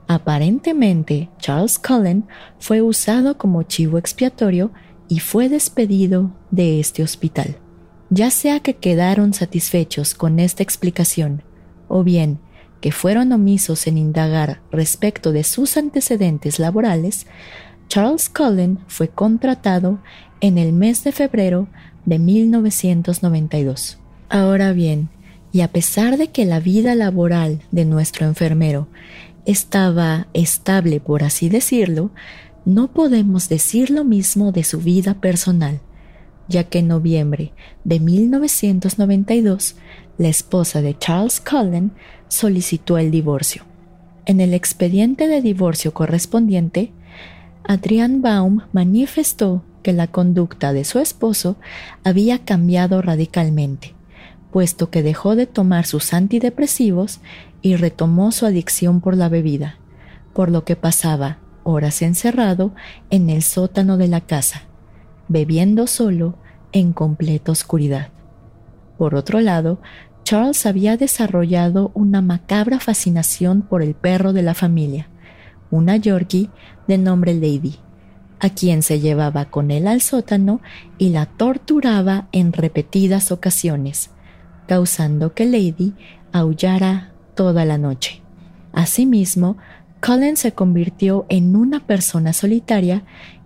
aparentemente 0.08 1.30
Charles 1.38 1.78
Cullen 1.78 2.26
fue 2.58 2.82
usado 2.82 3.38
como 3.38 3.62
chivo 3.62 4.00
expiatorio 4.00 4.72
y 5.08 5.20
fue 5.20 5.48
despedido 5.48 6.32
de 6.50 6.80
este 6.80 7.04
hospital. 7.04 7.58
Ya 8.10 8.32
sea 8.32 8.62
que 8.62 8.78
quedaron 8.78 9.32
satisfechos 9.36 10.16
con 10.16 10.40
esta 10.40 10.64
explicación, 10.64 11.44
o 11.88 12.04
bien 12.04 12.40
que 12.84 12.92
fueron 12.92 13.32
omisos 13.32 13.88
en 13.88 13.98
indagar 13.98 14.60
respecto 14.70 15.32
de 15.32 15.46
sus 15.46 15.78
antecedentes 15.78 16.60
laborales, 16.60 17.28
Charles 17.88 18.28
Cullen 18.28 18.80
fue 18.88 19.08
contratado 19.08 20.00
en 20.42 20.58
el 20.58 20.74
mes 20.74 21.06
de 21.06 21.14
febrero 21.14 21.70
de 22.04 22.20
1992. 22.20 24.00
Ahora 24.28 24.74
bien, 24.74 25.08
y 25.54 25.62
a 25.62 25.70
pesar 25.70 26.18
de 26.18 26.28
que 26.28 26.44
la 26.44 26.60
vida 26.60 26.94
laboral 26.94 27.62
de 27.72 27.86
nuestro 27.86 28.26
enfermero 28.28 28.90
estaba 29.46 30.28
estable, 30.34 31.00
por 31.00 31.24
así 31.24 31.48
decirlo, 31.48 32.12
no 32.66 32.92
podemos 32.92 33.48
decir 33.48 33.92
lo 33.92 34.04
mismo 34.04 34.52
de 34.52 34.66
su 34.66 34.80
vida 34.82 35.14
personal, 35.14 35.80
ya 36.48 36.66
que 36.66 36.80
en 36.80 36.88
noviembre 36.88 37.54
de 37.84 38.00
1992 38.00 39.76
la 40.18 40.28
esposa 40.28 40.82
de 40.82 40.98
Charles 40.98 41.42
Cullen 41.42 41.92
solicitó 42.28 42.98
el 42.98 43.12
divorcio. 43.12 43.64
En 44.26 44.42
el 44.42 44.54
expediente 44.54 45.28
de 45.28 45.42
divorcio 45.42 45.94
correspondiente, 45.94 46.92
Adrian 47.64 48.22
Baum 48.22 48.62
manifestó 48.72 49.64
que 49.82 49.94
la 49.94 50.08
conducta 50.08 50.74
de 50.74 50.86
su 50.86 51.00
esposo 51.00 51.58
había 52.04 52.40
cambiado 52.40 53.02
radicalmente 53.02 53.96
puesto 54.54 54.92
que 54.92 55.02
dejó 55.02 55.36
de 55.36 55.48
tomar 55.48 55.88
sus 55.88 56.14
antidepresivos 56.14 57.22
y 57.64 57.76
retomó 57.76 58.32
su 58.32 58.46
adicción 58.46 59.02
por 59.02 59.18
la 59.18 59.28
bebida, 59.28 59.80
por 60.32 60.52
lo 60.52 60.64
que 60.64 60.76
pasaba 60.76 61.40
horas 61.64 62.04
encerrado 62.04 62.76
en 63.10 63.32
el 63.32 63.42
sótano 63.42 63.98
de 63.98 64.08
la 64.08 64.22
casa, 64.22 64.62
bebiendo 65.28 65.88
solo 65.88 66.36
en 66.72 66.94
completa 66.94 67.52
oscuridad. 67.52 68.10
Por 68.98 69.16
otro 69.16 69.42
lado, 69.42 69.80
Charles 70.24 70.66
había 70.66 70.98
desarrollado 70.98 71.92
una 71.94 72.22
macabra 72.22 72.80
fascinación 72.80 73.62
por 73.62 73.82
el 73.82 73.94
perro 73.94 74.34
de 74.34 74.42
la 74.42 74.54
familia, 74.54 75.10
una 75.70 75.98
Yorkie 75.98 76.50
de 76.88 76.98
nombre 76.98 77.34
Lady, 77.34 77.80
a 78.40 78.50
quien 78.50 78.84
se 78.84 79.00
llevaba 79.00 79.46
con 79.46 79.72
él 79.72 79.88
al 79.88 80.02
sótano 80.02 80.62
y 80.98 81.10
la 81.10 81.26
torturaba 81.26 82.28
en 82.32 82.54
repetidas 82.54 83.32
ocasiones, 83.32 84.12
causando 84.68 85.34
que 85.34 85.46
Lady 85.46 85.94
aullara 86.32 87.12
toda 87.36 87.66
la 87.66 87.78
noche. 87.78 88.22
Asimismo, 88.72 89.58
Colin 90.02 90.36
se 90.36 90.52
convirtió 90.52 91.26
en 91.30 91.56
una 91.56 91.80
persona 91.86 92.34
solitaria 92.34 93.04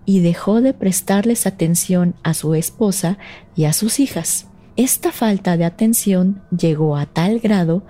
y 0.07 0.21
dejó 0.21 0.61
de 0.61 0.73
prestarles 0.73 1.45
atención 1.45 2.15
a 2.23 2.33
su 2.33 2.55
esposa 2.55 3.19
y 3.57 3.65
a 3.65 3.73
sus 3.73 3.99
hijas. 3.99 4.47
Esta 4.77 5.11
falta 5.11 5.57
de 5.57 5.65
atención 5.65 6.41
llegó 6.57 6.95
a 6.95 7.05
tal 7.05 7.39
grado 7.39 7.83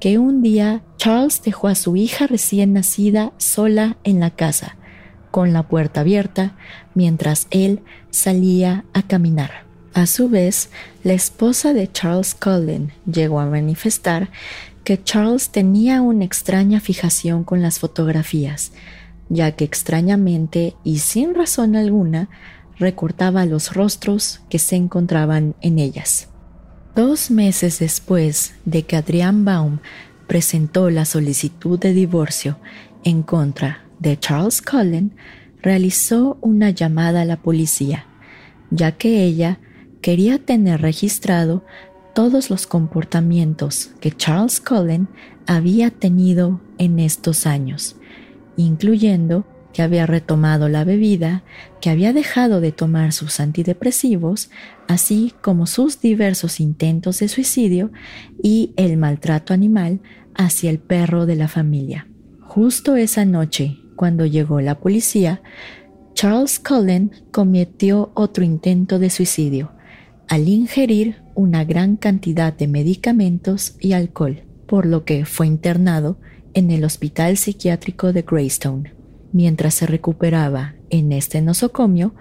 que 0.00 0.18
un 0.18 0.42
día 0.42 0.82
Charles 0.96 1.42
dejó 1.42 1.68
a 1.68 1.76
su 1.76 1.94
hija 1.94 2.26
recién 2.26 2.72
nacida 2.72 3.32
sola 3.36 3.98
en 4.02 4.18
la 4.18 4.30
casa, 4.30 4.76
con 5.30 5.52
la 5.52 5.68
puerta 5.68 6.00
abierta, 6.00 6.56
mientras 6.94 7.46
él 7.50 7.82
salía 8.10 8.84
a 8.92 9.02
caminar. 9.02 9.64
A 9.94 10.06
su 10.06 10.28
vez, 10.28 10.70
la 11.04 11.12
esposa 11.12 11.72
de 11.72 11.90
Charles 11.90 12.34
Cullen 12.34 12.92
llegó 13.10 13.38
a 13.38 13.46
manifestar 13.46 14.30
que 14.82 15.00
Charles 15.00 15.50
tenía 15.50 16.02
una 16.02 16.24
extraña 16.24 16.80
fijación 16.80 17.44
con 17.44 17.62
las 17.62 17.78
fotografías, 17.78 18.72
ya 19.30 19.52
que 19.52 19.64
extrañamente 19.64 20.74
y 20.84 20.98
sin 20.98 21.34
razón 21.34 21.76
alguna 21.76 22.28
recortaba 22.78 23.46
los 23.46 23.72
rostros 23.72 24.40
que 24.50 24.58
se 24.58 24.76
encontraban 24.76 25.54
en 25.62 25.78
ellas. 25.78 26.28
Dos 26.94 27.30
meses 27.30 27.78
después 27.78 28.54
de 28.64 28.82
que 28.82 28.96
Adrian 28.96 29.44
Baum 29.44 29.78
presentó 30.26 30.90
la 30.90 31.04
solicitud 31.04 31.78
de 31.78 31.94
divorcio 31.94 32.58
en 33.04 33.22
contra 33.22 33.84
de 33.98 34.18
Charles 34.18 34.60
Cullen, 34.60 35.12
realizó 35.62 36.38
una 36.40 36.70
llamada 36.70 37.22
a 37.22 37.24
la 37.24 37.36
policía, 37.36 38.06
ya 38.70 38.92
que 38.92 39.22
ella 39.24 39.60
quería 40.00 40.38
tener 40.38 40.80
registrado 40.80 41.64
todos 42.14 42.50
los 42.50 42.66
comportamientos 42.66 43.90
que 44.00 44.10
Charles 44.10 44.60
Cullen 44.60 45.08
había 45.46 45.90
tenido 45.90 46.60
en 46.78 46.98
estos 46.98 47.46
años, 47.46 47.96
incluyendo 48.62 49.44
que 49.72 49.82
había 49.82 50.06
retomado 50.06 50.68
la 50.68 50.84
bebida, 50.84 51.44
que 51.80 51.90
había 51.90 52.12
dejado 52.12 52.60
de 52.60 52.72
tomar 52.72 53.12
sus 53.12 53.40
antidepresivos, 53.40 54.50
así 54.88 55.32
como 55.42 55.66
sus 55.66 56.00
diversos 56.00 56.60
intentos 56.60 57.20
de 57.20 57.28
suicidio 57.28 57.92
y 58.42 58.72
el 58.76 58.96
maltrato 58.96 59.54
animal 59.54 60.00
hacia 60.34 60.70
el 60.70 60.78
perro 60.78 61.26
de 61.26 61.36
la 61.36 61.48
familia. 61.48 62.08
Justo 62.40 62.96
esa 62.96 63.24
noche, 63.24 63.78
cuando 63.94 64.26
llegó 64.26 64.60
la 64.60 64.80
policía, 64.80 65.42
Charles 66.14 66.58
Cullen 66.58 67.12
cometió 67.30 68.10
otro 68.14 68.44
intento 68.44 68.98
de 68.98 69.10
suicidio 69.10 69.72
al 70.28 70.48
ingerir 70.48 71.22
una 71.34 71.64
gran 71.64 71.96
cantidad 71.96 72.52
de 72.52 72.68
medicamentos 72.68 73.76
y 73.80 73.92
alcohol, 73.92 74.44
por 74.66 74.86
lo 74.86 75.04
que 75.04 75.24
fue 75.24 75.46
internado 75.46 76.18
en 76.54 76.70
el 76.70 76.84
Hospital 76.84 77.36
Psiquiátrico 77.36 78.12
de 78.12 78.22
Greystone. 78.22 78.92
Mientras 79.32 79.74
se 79.74 79.86
recuperaba 79.86 80.74
en 80.90 81.12
este 81.12 81.40
nosocomio, 81.40 82.14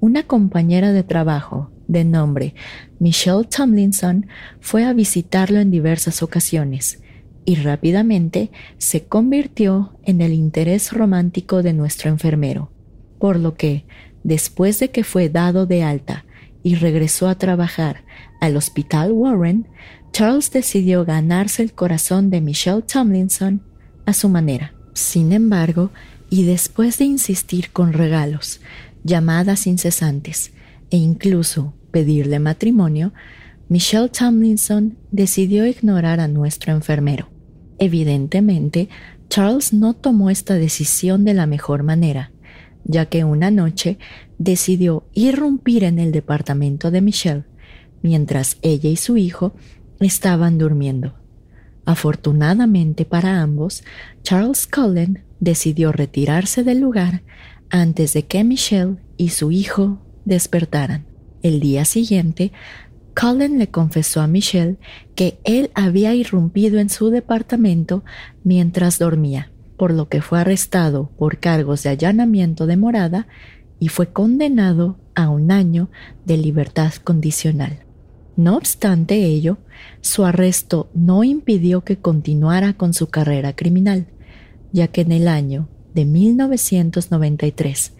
una 0.00 0.24
compañera 0.24 0.92
de 0.92 1.02
trabajo 1.02 1.70
de 1.88 2.04
nombre 2.04 2.54
Michelle 2.98 3.44
Tomlinson 3.44 4.26
fue 4.60 4.84
a 4.84 4.92
visitarlo 4.92 5.60
en 5.60 5.70
diversas 5.70 6.22
ocasiones 6.22 7.00
y 7.44 7.56
rápidamente 7.56 8.50
se 8.78 9.04
convirtió 9.04 9.96
en 10.04 10.20
el 10.20 10.32
interés 10.32 10.92
romántico 10.92 11.62
de 11.62 11.72
nuestro 11.72 12.10
enfermero, 12.10 12.70
por 13.18 13.38
lo 13.38 13.54
que, 13.54 13.86
después 14.24 14.80
de 14.80 14.90
que 14.90 15.04
fue 15.04 15.28
dado 15.28 15.66
de 15.66 15.84
alta 15.84 16.24
y 16.64 16.74
regresó 16.74 17.28
a 17.28 17.36
trabajar 17.36 18.02
al 18.40 18.56
Hospital 18.56 19.12
Warren, 19.12 19.68
Charles 20.12 20.50
decidió 20.50 21.04
ganarse 21.04 21.62
el 21.62 21.72
corazón 21.72 22.30
de 22.30 22.40
Michelle 22.40 22.82
Tomlinson 22.82 23.62
a 24.06 24.12
su 24.12 24.28
manera. 24.28 24.72
Sin 24.94 25.32
embargo, 25.32 25.90
y 26.30 26.44
después 26.44 26.98
de 26.98 27.04
insistir 27.04 27.70
con 27.70 27.92
regalos, 27.92 28.60
llamadas 29.04 29.66
incesantes 29.66 30.52
e 30.90 30.96
incluso 30.96 31.74
pedirle 31.90 32.38
matrimonio, 32.38 33.12
Michelle 33.68 34.08
Tomlinson 34.08 34.96
decidió 35.10 35.66
ignorar 35.66 36.20
a 36.20 36.28
nuestro 36.28 36.72
enfermero. 36.72 37.28
Evidentemente, 37.78 38.88
Charles 39.28 39.72
no 39.72 39.94
tomó 39.94 40.30
esta 40.30 40.54
decisión 40.54 41.24
de 41.24 41.34
la 41.34 41.46
mejor 41.46 41.82
manera, 41.82 42.32
ya 42.84 43.06
que 43.06 43.24
una 43.24 43.50
noche 43.50 43.98
decidió 44.38 45.04
irrumpir 45.14 45.84
en 45.84 45.98
el 45.98 46.12
departamento 46.12 46.90
de 46.90 47.00
Michelle 47.00 47.44
mientras 48.02 48.58
ella 48.62 48.88
y 48.88 48.96
su 48.96 49.16
hijo 49.16 49.52
estaban 49.98 50.58
durmiendo. 50.58 51.14
Afortunadamente 51.86 53.04
para 53.04 53.40
ambos, 53.40 53.84
Charles 54.24 54.66
Cullen 54.66 55.22
decidió 55.38 55.92
retirarse 55.92 56.64
del 56.64 56.80
lugar 56.80 57.22
antes 57.70 58.12
de 58.12 58.24
que 58.26 58.42
Michelle 58.42 58.96
y 59.16 59.30
su 59.30 59.52
hijo 59.52 60.00
despertaran. 60.24 61.06
El 61.42 61.60
día 61.60 61.84
siguiente, 61.84 62.52
Cullen 63.18 63.58
le 63.58 63.68
confesó 63.70 64.20
a 64.20 64.26
Michelle 64.26 64.78
que 65.14 65.38
él 65.44 65.70
había 65.74 66.12
irrumpido 66.12 66.80
en 66.80 66.90
su 66.90 67.10
departamento 67.10 68.04
mientras 68.42 68.98
dormía, 68.98 69.52
por 69.76 69.92
lo 69.92 70.08
que 70.08 70.22
fue 70.22 70.40
arrestado 70.40 71.10
por 71.16 71.38
cargos 71.38 71.84
de 71.84 71.90
allanamiento 71.90 72.66
de 72.66 72.76
morada 72.76 73.28
y 73.78 73.88
fue 73.88 74.08
condenado 74.12 74.98
a 75.14 75.28
un 75.28 75.52
año 75.52 75.88
de 76.24 76.36
libertad 76.36 76.92
condicional. 76.94 77.85
No 78.36 78.56
obstante 78.56 79.24
ello, 79.24 79.58
su 80.02 80.24
arresto 80.26 80.90
no 80.94 81.24
impidió 81.24 81.82
que 81.82 81.96
continuara 81.96 82.74
con 82.74 82.92
su 82.92 83.08
carrera 83.08 83.56
criminal, 83.56 84.06
ya 84.72 84.88
que 84.88 85.00
en 85.00 85.12
el 85.12 85.26
año 85.26 85.68
de 85.94 86.04
1993 86.04 87.94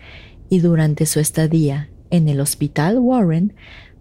y 0.50 0.58
durante 0.58 1.06
su 1.06 1.20
estadía 1.20 1.88
en 2.10 2.28
el 2.28 2.40
Hospital 2.40 2.98
Warren, 2.98 3.54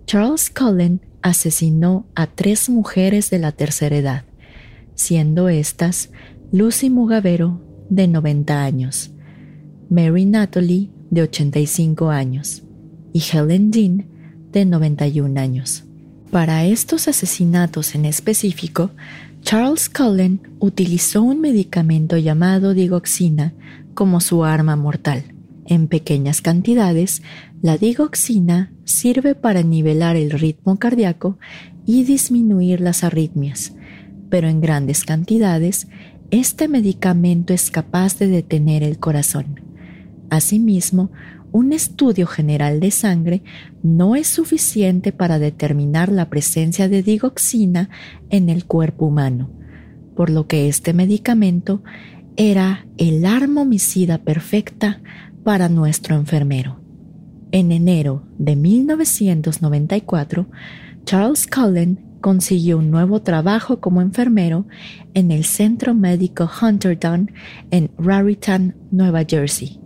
Charles 0.06 0.50
Cullen 0.50 1.02
asesinó 1.22 2.06
a 2.16 2.28
tres 2.28 2.70
mujeres 2.70 3.30
de 3.30 3.40
la 3.40 3.54
tercera 3.54 3.96
edad, 3.96 4.26
siendo 4.94 5.48
estas 5.50 6.12
Lucy 6.52 6.90
Mugavero, 6.90 7.62
de 7.90 8.08
90 8.08 8.64
años, 8.64 9.12
Mary 9.90 10.26
Natalie, 10.26 10.90
de 11.10 11.22
85 11.22 12.10
años, 12.10 12.64
y 13.14 13.24
Helen 13.32 13.72
Dean, 13.72 14.08
de 14.52 14.66
91 14.66 15.40
años. 15.40 15.85
Para 16.36 16.66
estos 16.66 17.08
asesinatos 17.08 17.96
en 17.96 18.04
específico, 18.04 18.92
Charles 19.40 19.88
Cullen 19.88 20.42
utilizó 20.60 21.24
un 21.24 21.40
medicamento 21.40 22.18
llamado 22.18 22.74
digoxina 22.74 23.54
como 23.94 24.20
su 24.20 24.44
arma 24.44 24.76
mortal. 24.76 25.24
En 25.66 25.88
pequeñas 25.88 26.42
cantidades, 26.42 27.22
la 27.62 27.78
digoxina 27.78 28.74
sirve 28.84 29.34
para 29.34 29.64
nivelar 29.64 30.18
el 30.18 30.30
ritmo 30.32 30.78
cardíaco 30.78 31.40
y 31.86 32.04
disminuir 32.04 32.82
las 32.82 33.06
arritmias, 33.06 33.72
pero 34.30 34.50
en 34.50 34.60
grandes 34.60 35.06
cantidades, 35.06 35.88
este 36.32 36.68
medicamento 36.68 37.54
es 37.54 37.72
capaz 37.72 38.20
de 38.20 38.28
detener 38.28 38.84
el 38.84 39.00
corazón. 39.00 39.62
Asimismo, 40.30 41.12
un 41.56 41.72
estudio 41.72 42.28
general 42.28 42.82
de 42.82 42.92
sangre 42.92 43.42
no 43.82 44.18
es 44.18 44.28
suficiente 44.28 45.14
para 45.14 45.40
determinar 45.40 46.12
la 46.12 46.30
presencia 46.30 46.90
de 46.90 47.02
digoxina 47.02 47.90
en 48.30 48.50
el 48.50 48.66
cuerpo 48.66 49.06
humano, 49.06 49.50
por 50.18 50.30
lo 50.30 50.48
que 50.48 50.68
este 50.68 50.92
medicamento 50.92 51.82
era 52.36 52.86
el 52.98 53.26
arma 53.26 53.62
homicida 53.62 54.18
perfecta 54.18 55.00
para 55.46 55.70
nuestro 55.70 56.18
enfermero. 56.18 56.82
En 57.54 57.72
enero 57.72 58.28
de 58.38 58.58
1994, 58.58 60.48
Charles 61.06 61.48
Cullen 61.48 62.02
consiguió 62.20 62.80
un 62.80 62.92
nuevo 62.92 63.22
trabajo 63.22 63.80
como 63.80 64.02
enfermero 64.02 64.68
en 65.14 65.32
el 65.32 65.46
Centro 65.46 65.94
Médico 65.94 66.52
Hunterdon 66.62 67.32
en 67.72 67.92
Raritan, 67.98 68.76
Nueva 68.92 69.24
Jersey 69.26 69.85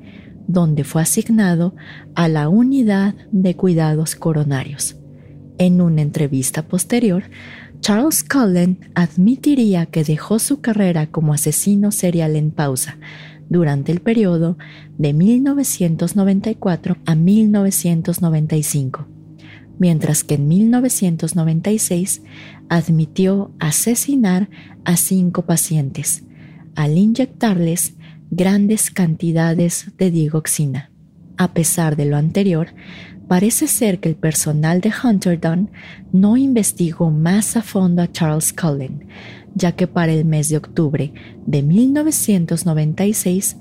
donde 0.49 0.83
fue 0.83 1.03
asignado 1.03 1.75
a 2.15 2.27
la 2.27 2.49
unidad 2.49 3.13
de 3.31 3.55
cuidados 3.55 4.15
coronarios. 4.15 4.97
En 5.59 5.79
una 5.79 6.01
entrevista 6.01 6.67
posterior, 6.67 7.23
Charles 7.81 8.23
Cullen 8.23 8.79
admitiría 8.95 9.85
que 9.85 10.03
dejó 10.03 10.39
su 10.39 10.59
carrera 10.59 11.05
como 11.07 11.33
asesino 11.33 11.91
serial 11.91 12.35
en 12.35 12.49
pausa 12.49 12.97
durante 13.47 13.91
el 13.91 14.01
periodo 14.01 14.57
de 14.97 15.13
1994 15.13 16.97
a 17.05 17.13
1995, 17.13 19.05
mientras 19.77 20.23
que 20.23 20.33
en 20.33 20.47
1996 20.47 22.23
admitió 22.69 23.51
asesinar 23.59 24.49
a 24.83 24.97
cinco 24.97 25.43
pacientes 25.43 26.23
al 26.75 26.97
inyectarles 26.97 27.93
grandes 28.31 28.91
cantidades 28.91 29.91
de 29.97 30.11
digoxina. 30.11 30.91
A 31.37 31.53
pesar 31.53 31.95
de 31.95 32.05
lo 32.05 32.17
anterior, 32.17 32.67
parece 33.27 33.67
ser 33.67 33.99
que 33.99 34.09
el 34.09 34.15
personal 34.15 34.81
de 34.81 34.91
Hunterdon 34.91 35.71
no 36.11 36.37
investigó 36.37 37.11
más 37.11 37.55
a 37.55 37.61
fondo 37.61 38.01
a 38.01 38.11
Charles 38.11 38.53
Cullen, 38.53 39.07
ya 39.55 39.71
que 39.71 39.87
para 39.87 40.11
el 40.11 40.25
mes 40.25 40.49
de 40.49 40.57
octubre 40.57 41.13
de 41.45 41.63
1996, 41.63 43.57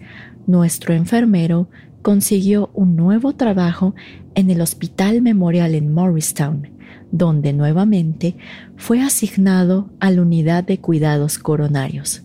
nuestro 0.46 0.94
enfermero 0.94 1.68
consiguió 2.02 2.70
un 2.74 2.96
nuevo 2.96 3.34
trabajo 3.34 3.94
en 4.34 4.50
el 4.50 4.60
Hospital 4.60 5.22
Memorial 5.22 5.74
en 5.74 5.92
Morristown, 5.92 6.70
donde 7.10 7.52
nuevamente 7.52 8.36
fue 8.76 9.00
asignado 9.00 9.90
a 10.00 10.10
la 10.10 10.22
unidad 10.22 10.64
de 10.64 10.78
cuidados 10.78 11.38
coronarios. 11.38 12.22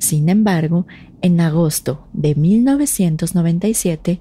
Sin 0.00 0.30
embargo, 0.30 0.86
en 1.20 1.40
agosto 1.40 2.08
de 2.14 2.34
1997, 2.34 4.20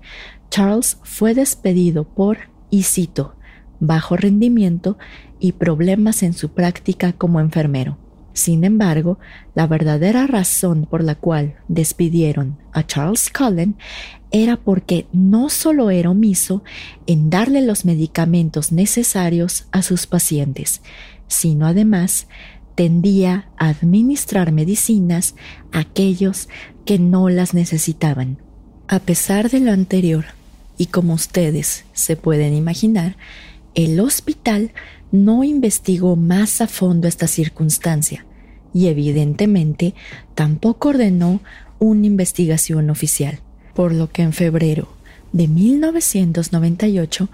Charles 0.49 0.97
fue 1.03 1.33
despedido 1.33 2.03
por, 2.03 2.37
y 2.69 2.83
cito, 2.83 3.35
bajo 3.79 4.17
rendimiento 4.17 4.97
y 5.39 5.53
problemas 5.53 6.21
en 6.21 6.33
su 6.33 6.49
práctica 6.49 7.13
como 7.13 7.39
enfermero. 7.39 7.97
Sin 8.33 8.65
embargo, 8.65 9.19
la 9.55 9.67
verdadera 9.67 10.27
razón 10.27 10.85
por 10.85 11.01
la 11.01 11.15
cual 11.15 11.55
despidieron 11.69 12.57
a 12.73 12.85
Charles 12.85 13.29
Cullen 13.29 13.77
era 14.31 14.57
porque 14.57 15.07
no 15.13 15.47
solo 15.47 15.91
era 15.91 16.09
omiso 16.09 16.61
en 17.07 17.29
darle 17.29 17.61
los 17.61 17.85
medicamentos 17.85 18.73
necesarios 18.73 19.67
a 19.71 19.81
sus 19.81 20.07
pacientes, 20.07 20.81
sino 21.27 21.65
además 21.65 22.27
tendía 22.79 23.49
a 23.57 23.67
administrar 23.67 24.53
medicinas 24.53 25.35
a 25.73 25.79
aquellos 25.79 26.47
que 26.85 26.97
no 26.97 27.27
las 27.27 27.53
necesitaban. 27.53 28.37
A 28.87 28.99
pesar 28.99 29.49
de 29.49 29.59
lo 29.59 29.73
anterior, 29.73 30.23
y 30.77 30.85
como 30.85 31.13
ustedes 31.13 31.83
se 31.91 32.15
pueden 32.15 32.53
imaginar, 32.53 33.17
el 33.75 33.99
hospital 33.99 34.71
no 35.11 35.43
investigó 35.43 36.15
más 36.15 36.61
a 36.61 36.67
fondo 36.67 37.09
esta 37.09 37.27
circunstancia 37.27 38.25
y 38.73 38.87
evidentemente 38.87 39.93
tampoco 40.33 40.87
ordenó 40.87 41.41
una 41.79 42.05
investigación 42.05 42.89
oficial, 42.89 43.41
por 43.73 43.93
lo 43.93 44.09
que 44.09 44.21
en 44.21 44.31
febrero 44.31 44.87
de 45.33 45.49
1998 45.49 47.29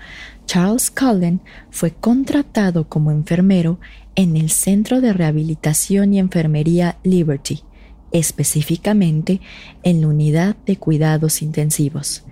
Charles 0.47 0.89
Cullen 0.89 1.39
fue 1.69 1.91
contratado 1.91 2.89
como 2.89 3.11
enfermero 3.11 3.79
en 4.15 4.37
el 4.37 4.49
Centro 4.49 5.01
de 5.01 5.13
Rehabilitación 5.13 6.13
y 6.13 6.19
Enfermería 6.19 6.97
Liberty, 7.03 7.63
específicamente 8.11 9.41
en 9.83 10.01
la 10.01 10.07
unidad 10.07 10.55
de 10.65 10.77
cuidados 10.77 11.41
intensivos. 11.41 12.23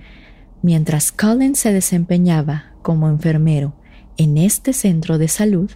Mientras 0.62 1.12
Cullen 1.12 1.56
se 1.56 1.74
desempeñaba 1.74 2.72
como 2.82 3.10
enfermero 3.10 3.74
en 4.18 4.38
este 4.38 4.74
centro 4.74 5.18
de 5.18 5.28
salud, 5.28 5.72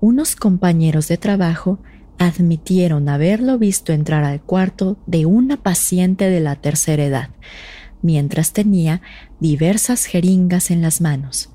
unos 0.00 0.36
compañeros 0.36 1.08
de 1.08 1.16
trabajo 1.16 1.78
admitieron 2.18 3.08
haberlo 3.08 3.58
visto 3.58 3.92
entrar 3.92 4.24
al 4.24 4.42
cuarto 4.42 4.98
de 5.06 5.24
una 5.24 5.56
paciente 5.56 6.28
de 6.28 6.40
la 6.40 6.56
tercera 6.56 7.04
edad, 7.04 7.30
mientras 8.02 8.52
tenía 8.52 9.00
diversas 9.40 10.04
jeringas 10.04 10.70
en 10.70 10.82
las 10.82 11.00
manos. 11.00 11.50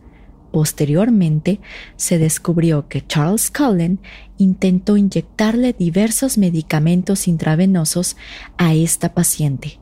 Posteriormente, 0.53 1.59
se 1.95 2.19
descubrió 2.19 2.87
que 2.87 3.03
Charles 3.07 3.49
Cullen 3.49 3.99
intentó 4.37 4.97
inyectarle 4.97 5.73
diversos 5.73 6.37
medicamentos 6.37 7.27
intravenosos 7.27 8.17
a 8.59 8.75
esta 8.75 9.15
paciente. 9.15 9.79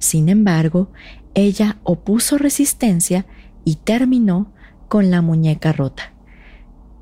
Sin 0.00 0.28
embargo, 0.28 0.90
ella 1.34 1.78
opuso 1.84 2.36
resistencia 2.36 3.26
y 3.64 3.76
terminó 3.76 4.52
con 4.88 5.12
la 5.12 5.22
muñeca 5.22 5.72
rota. 5.72 6.12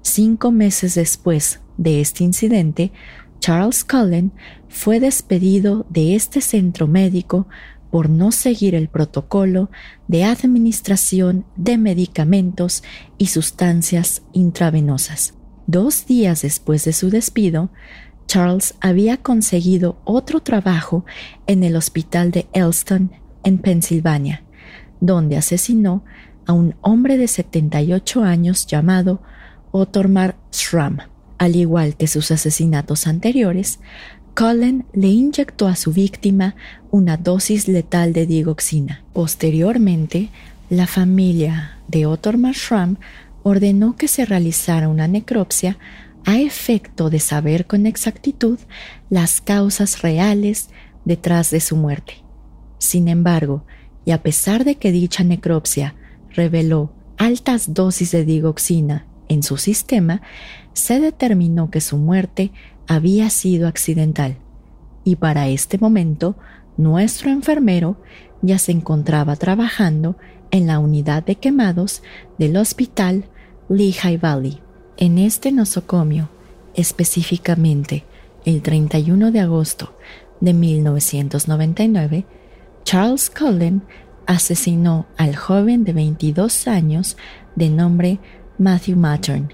Cinco 0.02 0.52
meses 0.52 0.94
después 0.94 1.60
de 1.78 2.02
este 2.02 2.22
incidente, 2.22 2.92
Charles 3.40 3.82
Cullen 3.82 4.30
fue 4.68 5.00
despedido 5.00 5.86
de 5.88 6.16
este 6.16 6.42
centro 6.42 6.86
médico 6.86 7.48
por 7.90 8.10
no 8.10 8.32
seguir 8.32 8.74
el 8.74 8.88
protocolo 8.88 9.70
de 10.08 10.24
administración 10.24 11.44
de 11.56 11.78
medicamentos 11.78 12.82
y 13.18 13.26
sustancias 13.26 14.22
intravenosas. 14.32 15.34
Dos 15.66 16.06
días 16.06 16.42
después 16.42 16.84
de 16.84 16.92
su 16.92 17.10
despido, 17.10 17.70
Charles 18.26 18.74
había 18.80 19.16
conseguido 19.18 19.98
otro 20.04 20.40
trabajo 20.40 21.04
en 21.46 21.64
el 21.64 21.76
hospital 21.76 22.30
de 22.30 22.46
Elston, 22.52 23.12
en 23.44 23.58
Pensilvania, 23.58 24.44
donde 25.00 25.36
asesinó 25.36 26.04
a 26.46 26.52
un 26.52 26.74
hombre 26.80 27.18
de 27.18 27.28
78 27.28 28.22
años 28.22 28.66
llamado 28.66 29.22
Otormar 29.70 30.36
Schramm. 30.52 30.98
Al 31.38 31.54
igual 31.54 31.96
que 31.96 32.06
sus 32.06 32.30
asesinatos 32.30 33.06
anteriores, 33.06 33.78
Cullen 34.36 34.84
le 34.92 35.08
inyectó 35.08 35.66
a 35.66 35.76
su 35.76 35.92
víctima 35.92 36.56
una 36.90 37.16
dosis 37.16 37.68
letal 37.68 38.12
de 38.12 38.26
digoxina. 38.26 39.02
Posteriormente, 39.14 40.28
la 40.68 40.86
familia 40.86 41.78
de 41.88 42.04
Otormar 42.04 42.54
Schramm 42.54 42.98
ordenó 43.42 43.96
que 43.96 44.08
se 44.08 44.26
realizara 44.26 44.90
una 44.90 45.08
necropsia 45.08 45.78
a 46.26 46.38
efecto 46.38 47.08
de 47.08 47.18
saber 47.18 47.66
con 47.66 47.86
exactitud 47.86 48.58
las 49.08 49.40
causas 49.40 50.02
reales 50.02 50.68
detrás 51.06 51.50
de 51.50 51.60
su 51.60 51.76
muerte. 51.76 52.16
Sin 52.76 53.08
embargo, 53.08 53.64
y 54.04 54.10
a 54.10 54.22
pesar 54.22 54.64
de 54.64 54.74
que 54.74 54.92
dicha 54.92 55.24
necropsia 55.24 55.94
reveló 56.34 56.92
altas 57.16 57.72
dosis 57.72 58.10
de 58.10 58.26
digoxina 58.26 59.06
en 59.28 59.42
su 59.42 59.56
sistema, 59.56 60.20
se 60.74 61.00
determinó 61.00 61.70
que 61.70 61.80
su 61.80 61.96
muerte 61.96 62.52
había 62.86 63.30
sido 63.30 63.68
accidental. 63.68 64.36
Y 65.04 65.16
para 65.16 65.48
este 65.48 65.78
momento, 65.78 66.36
nuestro 66.76 67.30
enfermero 67.30 67.96
ya 68.42 68.58
se 68.58 68.72
encontraba 68.72 69.36
trabajando 69.36 70.16
en 70.50 70.66
la 70.66 70.78
unidad 70.78 71.24
de 71.24 71.36
quemados 71.36 72.02
del 72.38 72.56
hospital 72.56 73.24
Lehigh 73.68 74.18
Valley. 74.18 74.60
En 74.96 75.18
este 75.18 75.52
nosocomio, 75.52 76.28
específicamente 76.74 78.04
el 78.44 78.62
31 78.62 79.32
de 79.32 79.40
agosto 79.40 79.96
de 80.40 80.54
1999, 80.54 82.26
Charles 82.84 83.30
Cullen 83.30 83.82
asesinó 84.26 85.06
al 85.16 85.36
joven 85.36 85.84
de 85.84 85.92
22 85.92 86.68
años 86.68 87.16
de 87.56 87.68
nombre 87.70 88.18
Matthew 88.58 88.96
Mattern, 88.96 89.52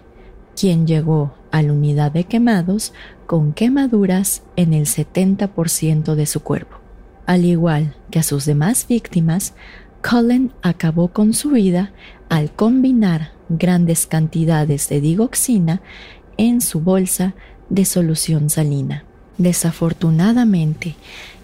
quien 0.58 0.86
llegó 0.86 1.34
a 1.50 1.62
la 1.62 1.72
unidad 1.72 2.12
de 2.12 2.24
quemados 2.24 2.92
con 3.26 3.52
quemaduras 3.52 4.42
en 4.56 4.74
el 4.74 4.86
70% 4.86 6.14
de 6.14 6.26
su 6.26 6.40
cuerpo. 6.40 6.76
Al 7.26 7.44
igual 7.44 7.94
que 8.10 8.18
a 8.18 8.22
sus 8.22 8.44
demás 8.44 8.86
víctimas, 8.88 9.54
Cullen 10.02 10.52
acabó 10.62 11.08
con 11.08 11.32
su 11.32 11.50
vida 11.50 11.92
al 12.28 12.52
combinar 12.52 13.32
grandes 13.48 14.06
cantidades 14.06 14.88
de 14.88 15.00
digoxina 15.00 15.80
en 16.36 16.60
su 16.60 16.80
bolsa 16.80 17.34
de 17.68 17.84
solución 17.84 18.50
salina. 18.50 19.04
Desafortunadamente, 19.38 20.96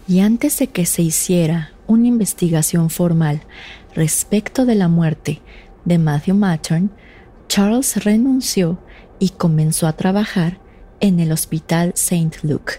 y 0.09 0.21
antes 0.21 0.59
de 0.59 0.69
que 0.69 0.87
se 0.87 1.03
hiciera 1.03 1.73
una 1.87 2.07
investigación 2.07 2.91
formal 2.91 3.43
respecto 3.95 4.67
de 4.67 4.75
la 4.75 4.89
muerte 4.89 5.41
de 5.85 5.99
Matthew 5.99 6.35
Mattern, 6.35 6.91
Charles 7.49 8.05
renunció 8.05 8.79
y 9.19 9.31
comenzó 9.31 9.87
a 9.87 9.95
trabajar 9.95 10.59
en 11.01 11.21
el 11.21 11.33
Hospital 11.33 11.93
St. 11.95 12.39
Luke, 12.43 12.75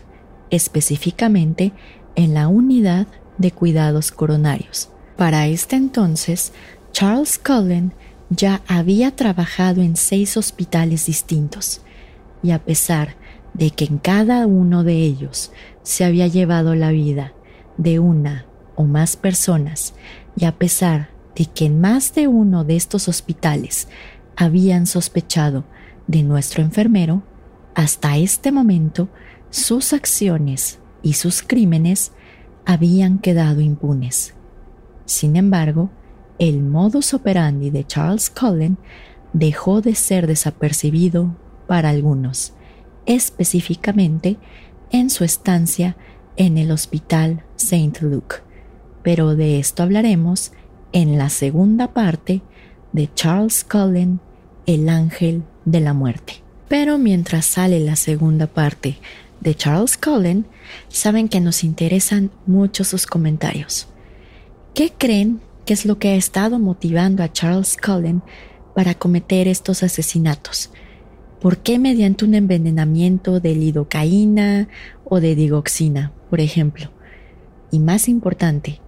específicamente 0.49 1.73
en 2.15 2.33
la 2.33 2.47
unidad 2.47 3.07
de 3.37 3.51
cuidados 3.51 4.11
coronarios. 4.11 4.89
Para 5.17 5.47
este 5.47 5.75
entonces, 5.75 6.53
Charles 6.91 7.37
Cullen 7.37 7.93
ya 8.29 8.61
había 8.67 9.15
trabajado 9.15 9.81
en 9.81 9.95
seis 9.95 10.37
hospitales 10.37 11.05
distintos, 11.05 11.81
y 12.43 12.51
a 12.51 12.63
pesar 12.63 13.15
de 13.53 13.71
que 13.71 13.85
en 13.85 13.97
cada 13.97 14.45
uno 14.47 14.83
de 14.83 14.95
ellos 14.95 15.51
se 15.83 16.05
había 16.05 16.27
llevado 16.27 16.75
la 16.75 16.91
vida 16.91 17.33
de 17.77 17.99
una 17.99 18.45
o 18.75 18.83
más 18.83 19.15
personas, 19.15 19.93
y 20.35 20.45
a 20.45 20.57
pesar 20.57 21.09
de 21.35 21.45
que 21.45 21.65
en 21.65 21.81
más 21.81 22.13
de 22.13 22.27
uno 22.27 22.63
de 22.63 22.75
estos 22.75 23.07
hospitales 23.07 23.87
habían 24.35 24.85
sospechado 24.85 25.63
de 26.09 26.23
nuestro 26.23 26.61
enfermero, 26.61 27.23
hasta 27.73 28.17
este 28.17 28.51
momento 28.51 29.07
sus 29.49 29.93
acciones 29.93 30.79
y 31.01 31.13
sus 31.13 31.41
crímenes 31.41 32.11
habían 32.65 33.19
quedado 33.19 33.61
impunes. 33.61 34.33
Sin 35.05 35.37
embargo, 35.37 35.89
el 36.37 36.61
modus 36.61 37.13
operandi 37.13 37.69
de 37.69 37.87
Charles 37.87 38.29
Cullen 38.29 38.77
dejó 39.31 39.79
de 39.79 39.95
ser 39.95 40.27
desapercibido 40.27 41.37
para 41.65 41.89
algunos, 41.89 42.53
específicamente 43.05 44.37
en 44.91 45.09
su 45.09 45.23
estancia 45.23 45.95
en 46.35 46.57
el 46.57 46.71
Hospital 46.71 47.45
St. 47.55 48.05
Luke 48.05 48.49
pero 49.03 49.35
de 49.35 49.59
esto 49.59 49.83
hablaremos 49.83 50.51
en 50.91 51.17
la 51.17 51.29
segunda 51.29 51.93
parte 51.93 52.41
de 52.91 53.09
Charles 53.13 53.63
Cullen, 53.63 54.19
El 54.65 54.89
Ángel 54.89 55.43
de 55.71 55.79
la 55.79 55.93
Muerte. 55.93 56.41
Pero 56.67 56.97
mientras 56.97 57.45
sale 57.45 57.79
la 57.79 57.95
segunda 57.95 58.47
parte 58.47 58.97
de 59.41 59.55
Charles 59.55 59.97
Cullen, 59.97 60.45
saben 60.87 61.27
que 61.27 61.39
nos 61.39 61.63
interesan 61.63 62.31
mucho 62.45 62.83
sus 62.83 63.05
comentarios. 63.05 63.87
¿Qué 64.73 64.93
creen 64.95 65.41
que 65.65 65.73
es 65.73 65.85
lo 65.85 65.97
que 65.97 66.09
ha 66.09 66.15
estado 66.15 66.59
motivando 66.59 67.23
a 67.23 67.31
Charles 67.31 67.75
Cullen 67.77 68.21
para 68.75 68.93
cometer 68.93 69.47
estos 69.47 69.83
asesinatos? 69.83 70.71
¿Por 71.41 71.57
qué 71.57 71.79
mediante 71.79 72.25
un 72.25 72.35
envenenamiento 72.35 73.39
de 73.39 73.55
lidocaína 73.55 74.67
o 75.05 75.19
de 75.19 75.35
digoxina, 75.35 76.11
por 76.29 76.41
ejemplo? 76.41 76.91
Y 77.71 77.79
más 77.79 78.09
importante, 78.09 78.81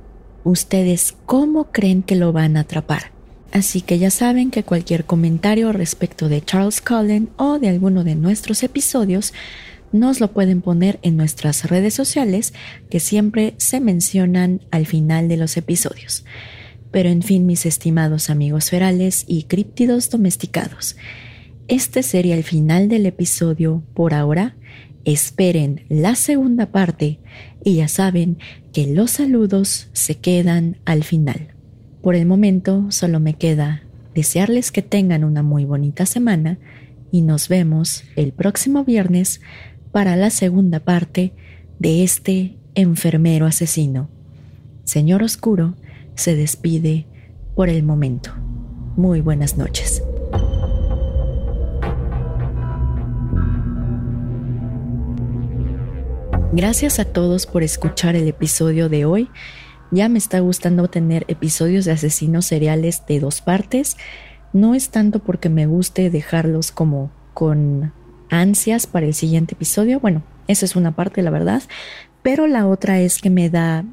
¿ustedes 0.43 1.15
cómo 1.25 1.71
creen 1.71 2.03
que 2.03 2.15
lo 2.15 2.33
van 2.33 2.57
a 2.57 2.61
atrapar? 2.61 3.11
Así 3.51 3.81
que 3.81 3.99
ya 3.99 4.09
saben 4.09 4.49
que 4.49 4.63
cualquier 4.63 5.05
comentario 5.05 5.73
respecto 5.73 6.29
de 6.29 6.41
Charles 6.41 6.79
Cullen 6.81 7.29
o 7.35 7.59
de 7.59 7.67
alguno 7.67 8.03
de 8.03 8.15
nuestros 8.15 8.63
episodios 8.63 9.33
nos 9.91 10.21
lo 10.21 10.31
pueden 10.31 10.61
poner 10.61 10.99
en 11.01 11.17
nuestras 11.17 11.65
redes 11.69 11.93
sociales 11.93 12.53
que 12.89 13.01
siempre 13.01 13.55
se 13.57 13.81
mencionan 13.81 14.61
al 14.71 14.85
final 14.85 15.27
de 15.27 15.35
los 15.35 15.57
episodios. 15.57 16.23
Pero 16.91 17.09
en 17.09 17.23
fin, 17.23 17.45
mis 17.45 17.65
estimados 17.65 18.29
amigos 18.29 18.69
ferales 18.69 19.25
y 19.27 19.43
críptidos 19.43 20.09
domesticados, 20.09 20.95
este 21.67 22.03
sería 22.03 22.35
el 22.35 22.43
final 22.43 22.89
del 22.89 23.05
episodio 23.05 23.83
por 23.93 24.13
ahora. 24.13 24.55
Esperen 25.03 25.85
la 25.89 26.15
segunda 26.15 26.67
parte 26.71 27.19
y 27.63 27.75
ya 27.75 27.87
saben 27.87 28.37
que 28.71 28.87
los 28.87 29.11
saludos 29.11 29.89
se 29.93 30.15
quedan 30.15 30.77
al 30.85 31.03
final. 31.03 31.50
Por 32.01 32.15
el 32.15 32.25
momento 32.25 32.87
solo 32.89 33.19
me 33.19 33.35
queda 33.35 33.83
desearles 34.15 34.71
que 34.71 34.81
tengan 34.81 35.23
una 35.23 35.43
muy 35.43 35.65
bonita 35.65 36.07
semana 36.07 36.57
y 37.11 37.21
nos 37.21 37.47
vemos 37.47 38.03
el 38.15 38.33
próximo 38.33 38.83
viernes 38.83 39.39
para 39.91 40.15
la 40.15 40.31
segunda 40.31 40.79
parte 40.79 41.33
de 41.77 42.03
este 42.03 42.57
enfermero 42.73 43.45
asesino. 43.45 44.09
Señor 44.83 45.21
Oscuro 45.21 45.75
se 46.15 46.35
despide 46.35 47.05
por 47.55 47.69
el 47.69 47.83
momento. 47.83 48.31
Muy 48.97 49.21
buenas 49.21 49.57
noches. 49.57 50.01
Gracias 56.51 56.99
a 56.99 57.05
todos 57.05 57.45
por 57.45 57.61
escuchar 57.61 58.15
el 58.15 58.27
episodio 58.27 58.89
de 58.89 59.05
hoy 59.05 59.29
ya 59.91 60.09
me 60.09 60.17
está 60.17 60.39
gustando 60.39 60.89
tener 60.89 61.25
episodios 61.27 61.85
de 61.85 61.91
asesinos 61.91 62.45
seriales 62.45 63.03
de 63.07 63.19
dos 63.19 63.41
partes. 63.41 63.97
No 64.53 64.73
es 64.73 64.89
tanto 64.89 65.19
porque 65.19 65.49
me 65.49 65.65
guste 65.65 66.09
dejarlos 66.09 66.71
como 66.71 67.11
con 67.33 67.93
ansias 68.29 68.87
para 68.87 69.05
el 69.05 69.13
siguiente 69.13 69.55
episodio. 69.55 69.99
Bueno, 69.99 70.23
esa 70.47 70.65
es 70.65 70.75
una 70.75 70.95
parte, 70.95 71.21
la 71.21 71.29
verdad. 71.29 71.61
Pero 72.23 72.47
la 72.47 72.67
otra 72.67 72.99
es 72.99 73.19
que 73.19 73.29
me 73.29 73.49
da 73.49 73.83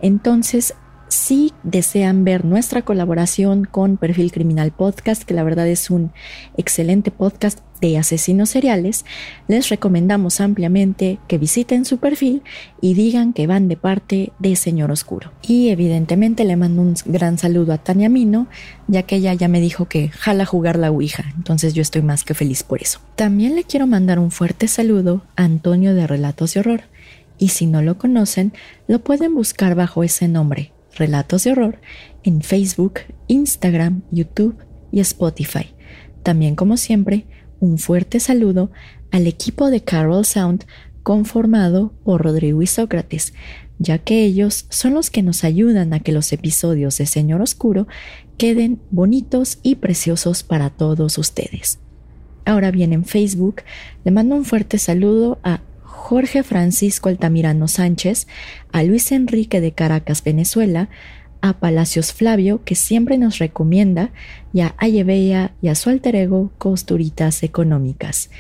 Entonces, 0.00 0.74
si 1.12 1.52
desean 1.62 2.24
ver 2.24 2.46
nuestra 2.46 2.82
colaboración 2.82 3.66
con 3.66 3.98
Perfil 3.98 4.32
Criminal 4.32 4.72
Podcast, 4.72 5.24
que 5.24 5.34
la 5.34 5.44
verdad 5.44 5.68
es 5.68 5.90
un 5.90 6.10
excelente 6.56 7.10
podcast 7.10 7.58
de 7.82 7.98
asesinos 7.98 8.48
seriales, 8.48 9.04
les 9.46 9.68
recomendamos 9.68 10.40
ampliamente 10.40 11.18
que 11.28 11.36
visiten 11.36 11.84
su 11.84 11.98
perfil 11.98 12.42
y 12.80 12.94
digan 12.94 13.34
que 13.34 13.46
van 13.46 13.68
de 13.68 13.76
parte 13.76 14.32
de 14.38 14.56
Señor 14.56 14.90
Oscuro. 14.90 15.32
Y 15.42 15.68
evidentemente 15.68 16.44
le 16.44 16.56
mando 16.56 16.80
un 16.80 16.94
gran 17.04 17.36
saludo 17.36 17.74
a 17.74 17.78
Tania 17.78 18.08
Mino, 18.08 18.46
ya 18.88 19.02
que 19.02 19.16
ella 19.16 19.34
ya 19.34 19.48
me 19.48 19.60
dijo 19.60 19.84
que 19.84 20.08
jala 20.08 20.46
jugar 20.46 20.78
la 20.78 20.90
Ouija, 20.90 21.24
entonces 21.36 21.74
yo 21.74 21.82
estoy 21.82 22.00
más 22.00 22.24
que 22.24 22.32
feliz 22.32 22.62
por 22.62 22.80
eso. 22.80 23.00
También 23.16 23.54
le 23.54 23.64
quiero 23.64 23.86
mandar 23.86 24.18
un 24.18 24.30
fuerte 24.30 24.66
saludo 24.66 25.26
a 25.36 25.44
Antonio 25.44 25.94
de 25.94 26.06
Relatos 26.06 26.54
de 26.54 26.60
Horror, 26.60 26.80
y 27.36 27.48
si 27.48 27.66
no 27.66 27.82
lo 27.82 27.98
conocen, 27.98 28.54
lo 28.88 29.00
pueden 29.00 29.34
buscar 29.34 29.74
bajo 29.74 30.04
ese 30.04 30.28
nombre, 30.28 30.72
Relatos 30.96 31.44
de 31.44 31.52
Horror, 31.52 31.80
en 32.22 32.42
Facebook, 32.42 33.00
Instagram, 33.28 34.02
YouTube 34.10 34.56
y 34.90 35.00
Spotify. 35.00 35.74
También, 36.22 36.54
como 36.54 36.76
siempre, 36.76 37.26
un 37.60 37.78
fuerte 37.78 38.20
saludo 38.20 38.70
al 39.10 39.26
equipo 39.26 39.70
de 39.70 39.82
Carol 39.82 40.24
Sound 40.24 40.64
conformado 41.02 41.92
por 42.04 42.22
Rodrigo 42.22 42.62
y 42.62 42.66
Sócrates, 42.66 43.34
ya 43.78 43.98
que 43.98 44.24
ellos 44.24 44.66
son 44.68 44.94
los 44.94 45.10
que 45.10 45.22
nos 45.22 45.44
ayudan 45.44 45.92
a 45.92 46.00
que 46.00 46.12
los 46.12 46.32
episodios 46.32 46.98
de 46.98 47.06
Señor 47.06 47.42
Oscuro 47.42 47.88
queden 48.38 48.80
bonitos 48.90 49.58
y 49.62 49.76
preciosos 49.76 50.42
para 50.42 50.70
todos 50.70 51.18
ustedes. 51.18 51.78
Ahora 52.44 52.70
bien, 52.70 52.92
en 52.92 53.04
Facebook 53.04 53.62
le 54.04 54.10
mando 54.10 54.34
un 54.34 54.44
fuerte 54.44 54.78
saludo 54.78 55.38
a 55.42 55.60
Jorge 56.02 56.42
Francisco 56.42 57.08
Altamirano 57.08 57.68
Sánchez, 57.68 58.26
a 58.72 58.82
Luis 58.82 59.12
Enrique 59.12 59.60
de 59.60 59.70
Caracas, 59.70 60.24
Venezuela, 60.24 60.88
a 61.40 61.60
Palacios 61.60 62.12
Flavio, 62.12 62.64
que 62.64 62.74
siempre 62.74 63.18
nos 63.18 63.38
recomienda, 63.38 64.10
y 64.52 64.62
a 64.62 64.74
Ayebea 64.78 65.54
y 65.62 65.68
a 65.68 65.76
su 65.76 65.90
alter 65.90 66.16
ego 66.16 66.50
Costuritas 66.58 67.44
Económicas. 67.44 68.30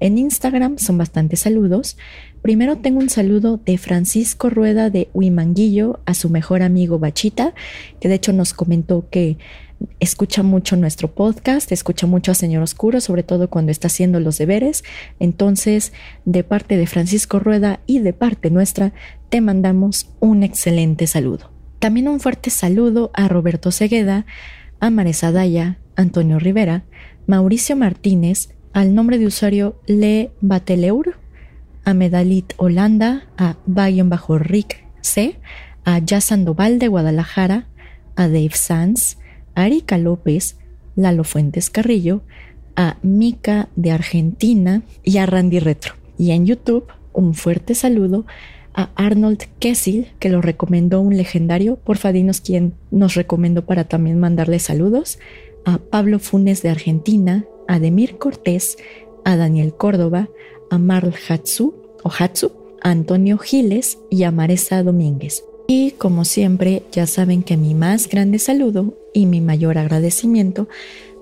En 0.00 0.18
Instagram 0.18 0.78
son 0.78 0.98
bastantes 0.98 1.38
saludos. 1.38 1.96
Primero 2.42 2.78
tengo 2.78 2.98
un 2.98 3.08
saludo 3.08 3.56
de 3.64 3.78
Francisco 3.78 4.50
Rueda 4.50 4.90
de 4.90 5.08
Huimanguillo 5.14 6.00
a 6.06 6.14
su 6.14 6.28
mejor 6.28 6.60
amigo 6.60 6.98
Bachita, 6.98 7.54
que 8.00 8.08
de 8.08 8.16
hecho 8.16 8.32
nos 8.32 8.52
comentó 8.52 9.08
que 9.10 9.38
escucha 10.00 10.42
mucho 10.42 10.76
nuestro 10.76 11.14
podcast, 11.14 11.70
escucha 11.72 12.06
mucho 12.06 12.32
a 12.32 12.34
Señor 12.34 12.62
Oscuro, 12.62 13.00
sobre 13.00 13.22
todo 13.22 13.48
cuando 13.48 13.72
está 13.72 13.88
haciendo 13.88 14.20
los 14.20 14.38
deberes. 14.38 14.84
Entonces, 15.18 15.92
de 16.24 16.44
parte 16.44 16.76
de 16.76 16.86
Francisco 16.86 17.38
Rueda 17.38 17.80
y 17.86 18.00
de 18.00 18.12
parte 18.12 18.50
nuestra, 18.50 18.92
te 19.28 19.40
mandamos 19.40 20.10
un 20.20 20.42
excelente 20.42 21.06
saludo. 21.06 21.50
También 21.78 22.08
un 22.08 22.20
fuerte 22.20 22.50
saludo 22.50 23.10
a 23.14 23.28
Roberto 23.28 23.70
Segueda, 23.70 24.26
a 24.80 24.90
Maresa 24.90 25.32
Daya, 25.32 25.78
Antonio 25.96 26.38
Rivera, 26.38 26.84
Mauricio 27.26 27.76
Martínez, 27.76 28.50
al 28.72 28.94
nombre 28.94 29.18
de 29.18 29.26
usuario 29.26 29.80
Le 29.86 30.32
Bateleur, 30.40 31.18
a 31.84 31.94
Medalit 31.94 32.52
Holanda, 32.56 33.26
a 33.36 33.56
Bayon 33.66 34.08
Bajo 34.08 34.38
Rick 34.38 34.86
C, 35.00 35.40
a 35.84 35.98
Jazz 35.98 36.24
Sandoval 36.24 36.78
de 36.78 36.88
Guadalajara, 36.88 37.66
a 38.16 38.28
Dave 38.28 38.52
Sanz, 38.54 39.18
a 39.54 39.66
Erika 39.66 39.98
López, 39.98 40.56
Lalo 40.96 41.24
Fuentes 41.24 41.70
Carrillo, 41.70 42.22
a 42.76 42.96
Mika 43.02 43.68
de 43.76 43.90
Argentina 43.90 44.82
y 45.02 45.18
a 45.18 45.26
Randy 45.26 45.58
Retro. 45.58 45.94
Y 46.18 46.30
en 46.30 46.46
YouTube, 46.46 46.86
un 47.12 47.34
fuerte 47.34 47.74
saludo 47.74 48.24
a 48.74 48.90
Arnold 48.94 49.44
Kessel, 49.58 50.08
que 50.18 50.28
lo 50.28 50.40
recomendó 50.40 51.00
un 51.00 51.16
legendario, 51.16 51.76
porfa 51.76 52.12
dinos 52.12 52.40
quién 52.40 52.74
nos 52.90 53.14
recomendó 53.14 53.66
para 53.66 53.84
también 53.84 54.18
mandarle 54.18 54.58
saludos, 54.58 55.18
a 55.64 55.78
Pablo 55.78 56.18
Funes 56.18 56.62
de 56.62 56.70
Argentina, 56.70 57.44
a 57.68 57.78
Demir 57.78 58.18
Cortés, 58.18 58.78
a 59.24 59.36
Daniel 59.36 59.74
Córdoba, 59.74 60.28
a 60.70 60.78
Marl 60.78 61.14
Hatsu 61.28 61.74
o 62.02 62.10
Hatsu, 62.10 62.52
a 62.82 62.90
Antonio 62.90 63.38
Giles 63.38 63.98
y 64.10 64.24
a 64.24 64.30
Maresa 64.30 64.82
Domínguez. 64.82 65.44
Y 65.66 65.92
como 65.92 66.24
siempre, 66.24 66.82
ya 66.92 67.06
saben 67.06 67.42
que 67.42 67.56
mi 67.56 67.74
más 67.74 68.08
grande 68.08 68.38
saludo 68.38 68.94
y 69.14 69.26
mi 69.26 69.40
mayor 69.40 69.78
agradecimiento 69.78 70.68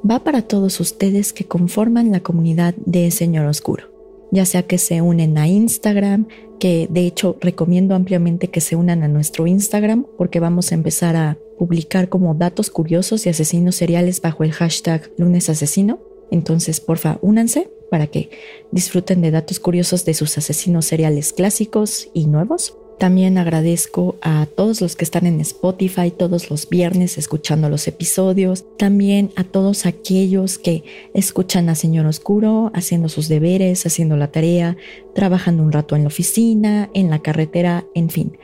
va 0.08 0.24
para 0.24 0.42
todos 0.42 0.80
ustedes 0.80 1.32
que 1.32 1.44
conforman 1.44 2.10
la 2.10 2.20
comunidad 2.20 2.74
de 2.86 3.10
Señor 3.10 3.46
Oscuro, 3.46 3.84
ya 4.30 4.46
sea 4.46 4.62
que 4.62 4.78
se 4.78 5.02
unen 5.02 5.36
a 5.38 5.48
Instagram, 5.48 6.26
que 6.58 6.88
de 6.90 7.06
hecho 7.06 7.36
recomiendo 7.40 7.94
ampliamente 7.94 8.48
que 8.48 8.60
se 8.60 8.76
unan 8.76 9.02
a 9.02 9.08
nuestro 9.08 9.46
Instagram 9.46 10.06
porque 10.16 10.40
vamos 10.40 10.72
a 10.72 10.74
empezar 10.74 11.16
a 11.16 11.38
publicar 11.58 12.08
como 12.08 12.34
datos 12.34 12.70
curiosos 12.70 13.26
y 13.26 13.28
asesinos 13.28 13.76
seriales 13.76 14.20
bajo 14.20 14.44
el 14.44 14.52
hashtag 14.52 15.10
lunes 15.18 15.48
asesino. 15.50 16.00
Entonces, 16.30 16.80
porfa, 16.80 17.18
únanse 17.22 17.70
para 17.90 18.06
que 18.06 18.30
disfruten 18.70 19.20
de 19.20 19.30
datos 19.30 19.58
curiosos 19.58 20.04
de 20.04 20.14
sus 20.14 20.38
asesinos 20.38 20.86
seriales 20.86 21.32
clásicos 21.32 22.08
y 22.14 22.26
nuevos. 22.26 22.76
También 23.00 23.38
agradezco 23.38 24.16
a 24.20 24.44
todos 24.44 24.82
los 24.82 24.94
que 24.94 25.04
están 25.04 25.24
en 25.24 25.40
Spotify 25.40 26.10
todos 26.10 26.50
los 26.50 26.68
viernes 26.68 27.16
escuchando 27.16 27.70
los 27.70 27.88
episodios. 27.88 28.66
También 28.76 29.30
a 29.36 29.44
todos 29.44 29.86
aquellos 29.86 30.58
que 30.58 30.84
escuchan 31.14 31.70
a 31.70 31.76
Señor 31.76 32.04
Oscuro 32.04 32.70
haciendo 32.74 33.08
sus 33.08 33.28
deberes, 33.28 33.86
haciendo 33.86 34.18
la 34.18 34.30
tarea, 34.30 34.76
trabajando 35.14 35.62
un 35.62 35.72
rato 35.72 35.96
en 35.96 36.02
la 36.02 36.08
oficina, 36.08 36.90
en 36.92 37.08
la 37.08 37.20
carretera, 37.20 37.86
en 37.94 38.10
fin. 38.10 38.36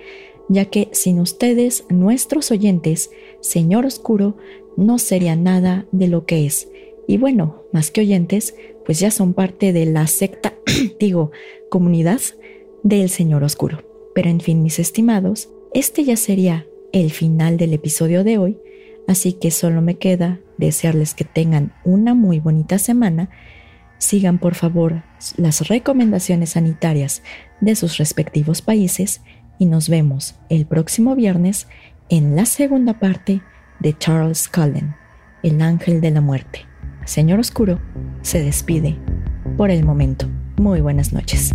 Ya 0.48 0.64
que 0.64 0.88
sin 0.92 1.20
ustedes, 1.20 1.84
nuestros 1.90 2.50
oyentes, 2.50 3.10
Señor 3.42 3.84
Oscuro 3.84 4.38
no 4.78 4.98
sería 4.98 5.36
nada 5.36 5.84
de 5.92 6.08
lo 6.08 6.24
que 6.24 6.46
es. 6.46 6.70
Y 7.06 7.18
bueno, 7.18 7.64
más 7.74 7.90
que 7.90 8.00
oyentes, 8.00 8.54
pues 8.86 9.00
ya 9.00 9.10
son 9.10 9.34
parte 9.34 9.74
de 9.74 9.84
la 9.84 10.06
secta, 10.06 10.54
digo, 10.98 11.30
comunidad 11.68 12.22
del 12.82 13.10
Señor 13.10 13.44
Oscuro. 13.44 13.95
Pero 14.16 14.30
en 14.30 14.40
fin, 14.40 14.62
mis 14.62 14.78
estimados, 14.78 15.50
este 15.74 16.02
ya 16.02 16.16
sería 16.16 16.64
el 16.94 17.10
final 17.10 17.58
del 17.58 17.74
episodio 17.74 18.24
de 18.24 18.38
hoy, 18.38 18.58
así 19.06 19.34
que 19.34 19.50
solo 19.50 19.82
me 19.82 19.98
queda 19.98 20.40
desearles 20.56 21.12
que 21.12 21.24
tengan 21.24 21.74
una 21.84 22.14
muy 22.14 22.40
bonita 22.40 22.78
semana. 22.78 23.28
Sigan 23.98 24.38
por 24.38 24.54
favor 24.54 25.02
las 25.36 25.68
recomendaciones 25.68 26.52
sanitarias 26.52 27.22
de 27.60 27.76
sus 27.76 27.98
respectivos 27.98 28.62
países 28.62 29.20
y 29.58 29.66
nos 29.66 29.90
vemos 29.90 30.36
el 30.48 30.64
próximo 30.64 31.14
viernes 31.14 31.68
en 32.08 32.36
la 32.36 32.46
segunda 32.46 32.98
parte 32.98 33.42
de 33.80 33.98
Charles 33.98 34.48
Cullen, 34.48 34.96
el 35.42 35.60
ángel 35.60 36.00
de 36.00 36.12
la 36.12 36.22
muerte. 36.22 36.60
Señor 37.04 37.38
Oscuro 37.38 37.80
se 38.22 38.42
despide 38.42 38.96
por 39.58 39.70
el 39.70 39.84
momento. 39.84 40.26
Muy 40.56 40.80
buenas 40.80 41.12
noches. 41.12 41.54